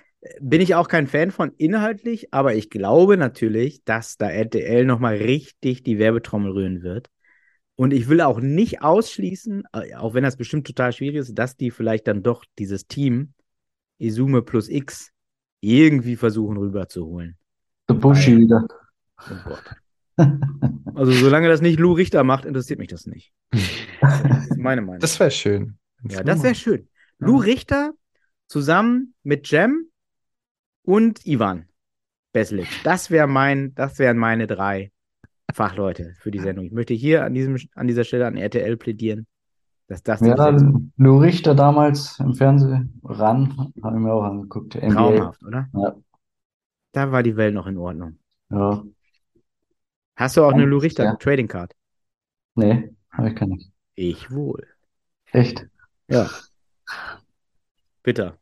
bin 0.41 0.61
ich 0.61 0.75
auch 0.75 0.89
kein 0.89 1.07
Fan 1.07 1.31
von 1.31 1.53
inhaltlich, 1.57 2.33
aber 2.33 2.55
ich 2.55 2.69
glaube 2.71 3.17
natürlich, 3.17 3.85
dass 3.85 4.17
da 4.17 4.29
RTL 4.29 4.85
nochmal 4.85 5.17
richtig 5.17 5.83
die 5.85 5.99
Werbetrommel 5.99 6.51
rühren 6.53 6.83
wird. 6.83 7.09
Und 7.77 7.93
ich 7.93 8.09
will 8.09 8.21
auch 8.23 8.41
nicht 8.41 8.83
ausschließen, 8.83 9.65
äh, 9.75 9.95
auch 9.95 10.15
wenn 10.15 10.25
das 10.25 10.37
bestimmt 10.37 10.67
total 10.67 10.93
schwierig 10.93 11.17
ist, 11.17 11.35
dass 11.35 11.57
die 11.57 11.71
vielleicht 11.71 12.09
dann 12.09 12.23
doch 12.23 12.45
dieses 12.59 12.87
Team 12.87 13.35
Izume 13.99 14.43
plus 14.43 14.69
X 14.69 15.11
irgendwie 15.61 16.17
versuchen 16.17 16.57
rüberzuholen. 16.57 17.37
der 17.89 17.95
Buschi 17.95 18.37
wieder. 18.37 18.67
Oh 19.19 19.35
Gott. 19.45 19.63
Also 20.95 21.13
solange 21.13 21.49
das 21.49 21.61
nicht 21.61 21.79
Lou 21.79 21.93
Richter 21.93 22.25
macht, 22.25 22.47
interessiert 22.47 22.79
mich 22.79 22.89
das 22.89 23.07
nicht. 23.07 23.33
Das 24.01 24.47
ist 24.51 24.59
meine 24.59 24.81
Meinung. 24.83 25.01
Das 25.01 25.19
wäre 25.21 25.31
schön. 25.31 25.79
Ja, 26.05 26.23
das 26.23 26.43
wäre 26.43 26.55
schön. 26.55 26.89
Lou 27.19 27.39
Richter 27.39 27.93
zusammen 28.47 29.15
mit 29.23 29.49
Jem 29.51 29.87
und 30.83 31.27
Ivan 31.27 31.67
Beslic. 32.33 32.69
Das 32.85 33.11
wäre 33.11 33.27
mein, 33.27 33.75
das 33.75 33.99
wären 33.99 34.19
meine 34.19 34.47
drei 34.47 34.93
Fachleute 35.53 36.15
für 36.19 36.31
die 36.31 36.39
Sendung. 36.39 36.67
Ich 36.67 36.73
möchte 36.73 36.95
hier 36.95 37.25
an 37.25 37.35
diesem, 37.35 37.57
an 37.75 37.87
dieser 37.87 38.05
Stelle 38.05 38.27
an 38.27 38.37
RTL 38.37 38.77
plädieren, 38.77 39.27
dass 39.89 40.03
das 40.03 40.21
Ja, 40.21 40.35
Lou 40.97 41.19
Richter 41.19 41.55
damals 41.55 42.19
im 42.21 42.35
Fernsehen, 42.35 43.01
ran, 43.03 43.73
habe 43.83 43.97
ich 43.97 44.03
mir 44.03 44.13
auch 44.13 44.25
angeguckt. 44.25 44.75
NBA. 44.75 44.93
traumhaft, 44.93 45.43
oder? 45.43 45.69
Ja. 45.73 45.97
Da 46.93 47.13
war 47.13 47.23
die 47.23 47.37
Welt 47.37 47.55
noch 47.55 47.67
in 47.67 47.79
Ordnung. 47.79 48.19
Ja, 48.51 48.85
Hast 50.17 50.37
du 50.37 50.45
auch 50.45 50.53
eine 50.53 50.65
Lou 50.65 50.77
Ja. 50.77 50.83
Richter 50.83 51.19
Trading 51.19 51.49
Card? 51.49 51.75
nee, 52.55 52.91
habe 53.11 53.29
ich 53.31 53.35
keine. 53.35 53.59
Ich 53.95 54.31
wohl. 54.31 54.67
Echt? 55.33 55.67
Ja. 56.09 56.31
Bitter. 58.03 58.39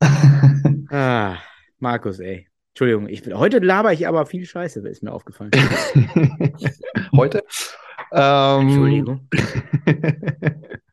Ah, 0.90 1.36
Markus, 1.80 2.18
ey. 2.18 2.48
Entschuldigung, 2.70 3.08
ich, 3.08 3.22
heute 3.34 3.58
laber 3.58 3.92
ich 3.92 4.08
aber 4.08 4.24
viel 4.24 4.46
Scheiße, 4.46 4.80
ist 4.88 5.02
mir 5.02 5.12
aufgefallen. 5.12 5.50
Heute? 7.14 7.44
Ähm, 8.10 8.60
Entschuldigung. 8.60 9.28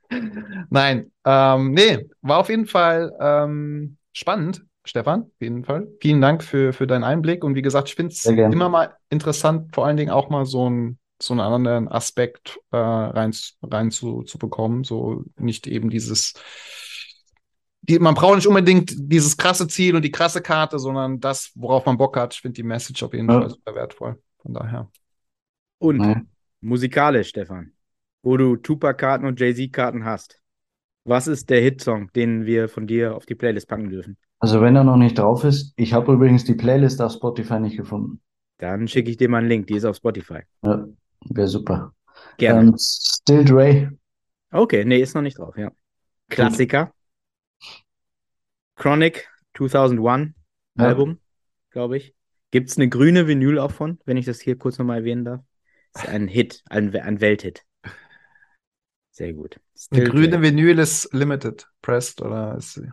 Nein, 0.69 1.11
ähm, 1.23 1.71
nee, 1.71 2.09
war 2.21 2.39
auf 2.39 2.49
jeden 2.49 2.65
Fall 2.65 3.13
ähm, 3.21 3.95
spannend, 4.11 4.65
Stefan, 4.83 5.21
auf 5.21 5.41
jeden 5.41 5.63
Fall. 5.63 5.87
Vielen 6.01 6.19
Dank 6.19 6.43
für, 6.43 6.73
für 6.73 6.87
deinen 6.87 7.05
Einblick. 7.05 7.43
Und 7.45 7.55
wie 7.55 7.61
gesagt, 7.61 7.87
ich 7.87 7.95
finde 7.95 8.11
es 8.11 8.25
immer 8.25 8.67
mal 8.67 8.97
interessant, 9.09 9.73
vor 9.73 9.85
allen 9.85 9.95
Dingen 9.95 10.11
auch 10.11 10.29
mal 10.29 10.45
so, 10.45 10.69
ein, 10.69 10.97
so 11.21 11.34
einen 11.34 11.41
anderen 11.41 11.88
Aspekt 11.88 12.60
äh, 12.71 12.78
rein, 12.78 13.34
rein 13.62 13.91
zu, 13.91 14.23
zu 14.23 14.38
bekommen. 14.38 14.84
So 14.84 15.23
nicht 15.38 15.67
eben 15.67 15.89
dieses, 15.89 16.34
die, 17.82 17.99
man 17.99 18.15
braucht 18.15 18.36
nicht 18.36 18.47
unbedingt 18.47 18.93
dieses 18.97 19.38
krasse 19.38 19.67
Ziel 19.67 19.95
und 19.95 20.01
die 20.04 20.12
krasse 20.12 20.41
Karte, 20.41 20.80
sondern 20.80 21.19
das, 21.19 21.51
worauf 21.56 21.86
man 21.86 21.97
Bock 21.97 22.17
hat. 22.17 22.34
Ich 22.34 22.41
finde 22.41 22.56
die 22.56 22.63
Message 22.63 23.04
auf 23.04 23.13
jeden 23.13 23.30
Ja. 23.30 23.39
Fall 23.41 23.49
super 23.49 23.75
wertvoll. 23.75 24.21
Von 24.41 24.54
daher. 24.54 24.91
Und 25.80 25.97
Nee. 25.97 26.15
musikalisch, 26.62 27.30
Stefan, 27.30 27.73
wo 28.23 28.38
du 28.38 28.56
Tupac-Karten 28.56 29.25
und 29.25 29.39
Jay-Z-Karten 29.39 30.06
hast. 30.06 30.39
Was 31.04 31.28
ist 31.28 31.49
der 31.51 31.62
Hitsong, 31.62 32.12
den 32.13 32.45
wir 32.45 32.67
von 32.67 32.88
dir 32.88 33.15
auf 33.15 33.25
die 33.25 33.36
Playlist 33.36 33.67
packen 33.67 33.89
dürfen? 33.89 34.17
Also 34.39 34.62
wenn 34.62 34.75
er 34.75 34.84
noch 34.84 34.97
nicht 34.97 35.17
drauf 35.17 35.43
ist, 35.43 35.73
ich 35.75 35.93
habe 35.93 36.13
übrigens 36.13 36.43
die 36.43 36.56
Playlist 36.56 37.01
auf 37.01 37.13
Spotify 37.13 37.60
nicht 37.60 37.78
gefunden. 37.78 38.21
Dann 38.58 38.88
schicke 38.88 39.12
ich 39.12 39.17
dir 39.17 39.30
mal 39.30 39.39
einen 39.39 39.49
Link, 39.49 39.67
die 39.67 39.75
ist 39.75 39.86
auf 39.86 39.97
Spotify. 39.97 40.39
Ja, 40.63 40.88
wäre 41.29 41.47
super. 41.47 41.93
Gerne. 42.38 42.69
Ähm, 42.69 42.75
Still 42.77 43.45
Dre. 43.45 43.91
Okay, 44.51 44.85
nee, 44.85 44.99
ist 44.99 45.15
noch 45.15 45.21
nicht 45.21 45.38
drauf, 45.38 45.57
ja. 45.57 45.71
Klassiker. 46.29 46.93
Chronic 48.75 49.27
2001 49.53 50.33
Ja. 50.77 50.85
Album, 50.85 51.19
glaube 51.71 51.97
ich. 51.97 52.15
Gibt 52.51 52.69
es 52.69 52.77
eine 52.77 52.89
grüne 52.89 53.27
Vinyl 53.27 53.59
auch 53.59 53.71
von, 53.71 53.99
wenn 54.05 54.17
ich 54.17 54.25
das 54.25 54.39
hier 54.39 54.57
kurz 54.57 54.77
nochmal 54.77 54.99
erwähnen 54.99 55.25
darf? 55.25 55.41
Ist 55.93 56.07
ein 56.07 56.27
Hit, 56.27 56.63
ein, 56.69 56.95
ein 56.95 57.21
Welthit. 57.21 57.63
Sehr 59.11 59.33
gut. 59.33 59.59
Eine 59.91 60.03
Still 60.03 60.09
grüne 60.09 60.29
Dre. 60.29 60.41
Vinyl 60.41 60.79
ist 60.79 61.13
limited 61.13 61.67
pressed 61.81 62.21
oder 62.21 62.55
ist 62.57 62.73
sie? 62.73 62.89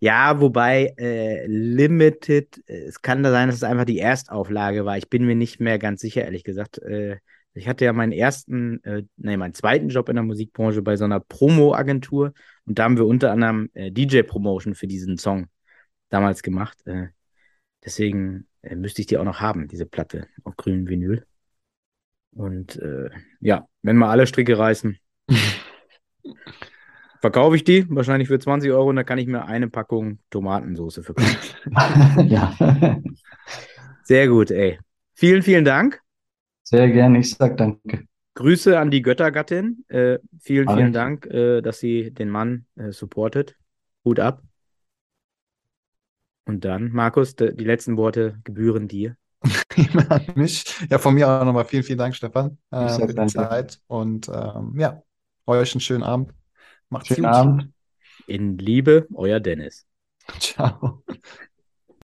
Ja, 0.00 0.40
wobei 0.40 0.94
äh, 0.98 1.46
Limited, 1.46 2.62
äh, 2.66 2.84
es 2.84 3.02
kann 3.02 3.22
da 3.22 3.30
sein, 3.30 3.48
dass 3.48 3.56
es 3.56 3.62
einfach 3.62 3.84
die 3.84 3.98
Erstauflage 3.98 4.84
war. 4.84 4.96
Ich 4.96 5.10
bin 5.10 5.26
mir 5.26 5.34
nicht 5.34 5.60
mehr 5.60 5.78
ganz 5.78 6.00
sicher, 6.00 6.24
ehrlich 6.24 6.44
gesagt. 6.44 6.78
Äh, 6.78 7.18
ich 7.56 7.68
hatte 7.68 7.84
ja 7.84 7.92
meinen 7.92 8.12
ersten, 8.12 8.82
äh, 8.84 9.04
nee, 9.16 9.36
meinen 9.36 9.54
zweiten 9.54 9.88
Job 9.88 10.08
in 10.08 10.16
der 10.16 10.24
Musikbranche 10.24 10.82
bei 10.82 10.96
so 10.96 11.04
einer 11.04 11.20
Promo-Agentur 11.20 12.32
und 12.66 12.78
da 12.78 12.84
haben 12.84 12.96
wir 12.96 13.06
unter 13.06 13.32
anderem 13.32 13.70
äh, 13.74 13.90
DJ-Promotion 13.90 14.74
für 14.74 14.86
diesen 14.86 15.18
Song 15.18 15.46
damals 16.08 16.42
gemacht. 16.42 16.78
Äh, 16.86 17.08
deswegen 17.84 18.46
äh, 18.62 18.76
müsste 18.76 19.00
ich 19.00 19.06
die 19.06 19.18
auch 19.18 19.24
noch 19.24 19.40
haben, 19.40 19.68
diese 19.68 19.86
Platte 19.86 20.28
auf 20.44 20.56
grünem 20.56 20.88
Vinyl. 20.88 21.24
Und 22.32 22.76
äh, 22.76 23.08
ja, 23.40 23.66
wenn 23.82 23.96
mal 23.96 24.10
alle 24.10 24.26
Stricke 24.26 24.58
reißen, 24.58 24.98
verkaufe 27.20 27.56
ich 27.56 27.64
die 27.64 27.88
wahrscheinlich 27.88 28.28
für 28.28 28.38
20 28.38 28.70
Euro 28.70 28.90
und 28.90 28.96
da 28.96 29.04
kann 29.04 29.18
ich 29.18 29.26
mir 29.26 29.46
eine 29.46 29.68
Packung 29.68 30.18
Tomatensauce 30.30 31.00
verkaufen. 31.02 31.38
ja, 32.28 32.54
Sehr 34.02 34.28
gut, 34.28 34.50
ey. 34.50 34.78
Vielen, 35.14 35.42
vielen 35.42 35.64
Dank. 35.64 36.05
Sehr 36.68 36.90
gerne. 36.90 37.20
Ich 37.20 37.30
sag 37.30 37.56
danke. 37.56 38.06
Grüße 38.34 38.78
an 38.78 38.90
die 38.90 39.00
Göttergattin. 39.02 39.84
Äh, 39.88 40.18
vielen, 40.40 40.68
vielen 40.68 40.92
Dank, 40.92 41.26
äh, 41.26 41.62
dass 41.62 41.78
sie 41.78 42.10
den 42.10 42.28
Mann 42.28 42.66
äh, 42.76 42.92
supportet. 42.92 43.56
Hut 44.04 44.20
ab. 44.20 44.42
Und 46.44 46.64
dann, 46.64 46.90
Markus, 46.92 47.34
de, 47.34 47.54
die 47.54 47.64
letzten 47.64 47.96
Worte 47.96 48.38
gebühren 48.44 48.88
dir. 48.88 49.16
an 50.08 50.22
mich. 50.34 50.64
Ja, 50.90 50.98
von 50.98 51.14
mir 51.14 51.28
auch 51.28 51.44
nochmal 51.44 51.64
vielen, 51.64 51.82
vielen 51.82 51.98
Dank, 51.98 52.14
Stefan, 52.14 52.58
äh, 52.70 52.88
für 52.88 53.06
die 53.06 53.14
danke. 53.14 53.32
Zeit. 53.32 53.80
Und 53.86 54.28
ähm, 54.28 54.74
ja, 54.76 55.02
euch 55.46 55.74
einen 55.74 55.80
schönen 55.80 56.02
Abend. 56.02 56.32
Macht's 56.88 57.08
Schönen 57.08 57.22
gut. 57.22 57.34
Abend. 57.34 57.72
In 58.26 58.58
Liebe, 58.58 59.06
euer 59.14 59.40
Dennis. 59.40 59.86
Ciao. 60.40 61.02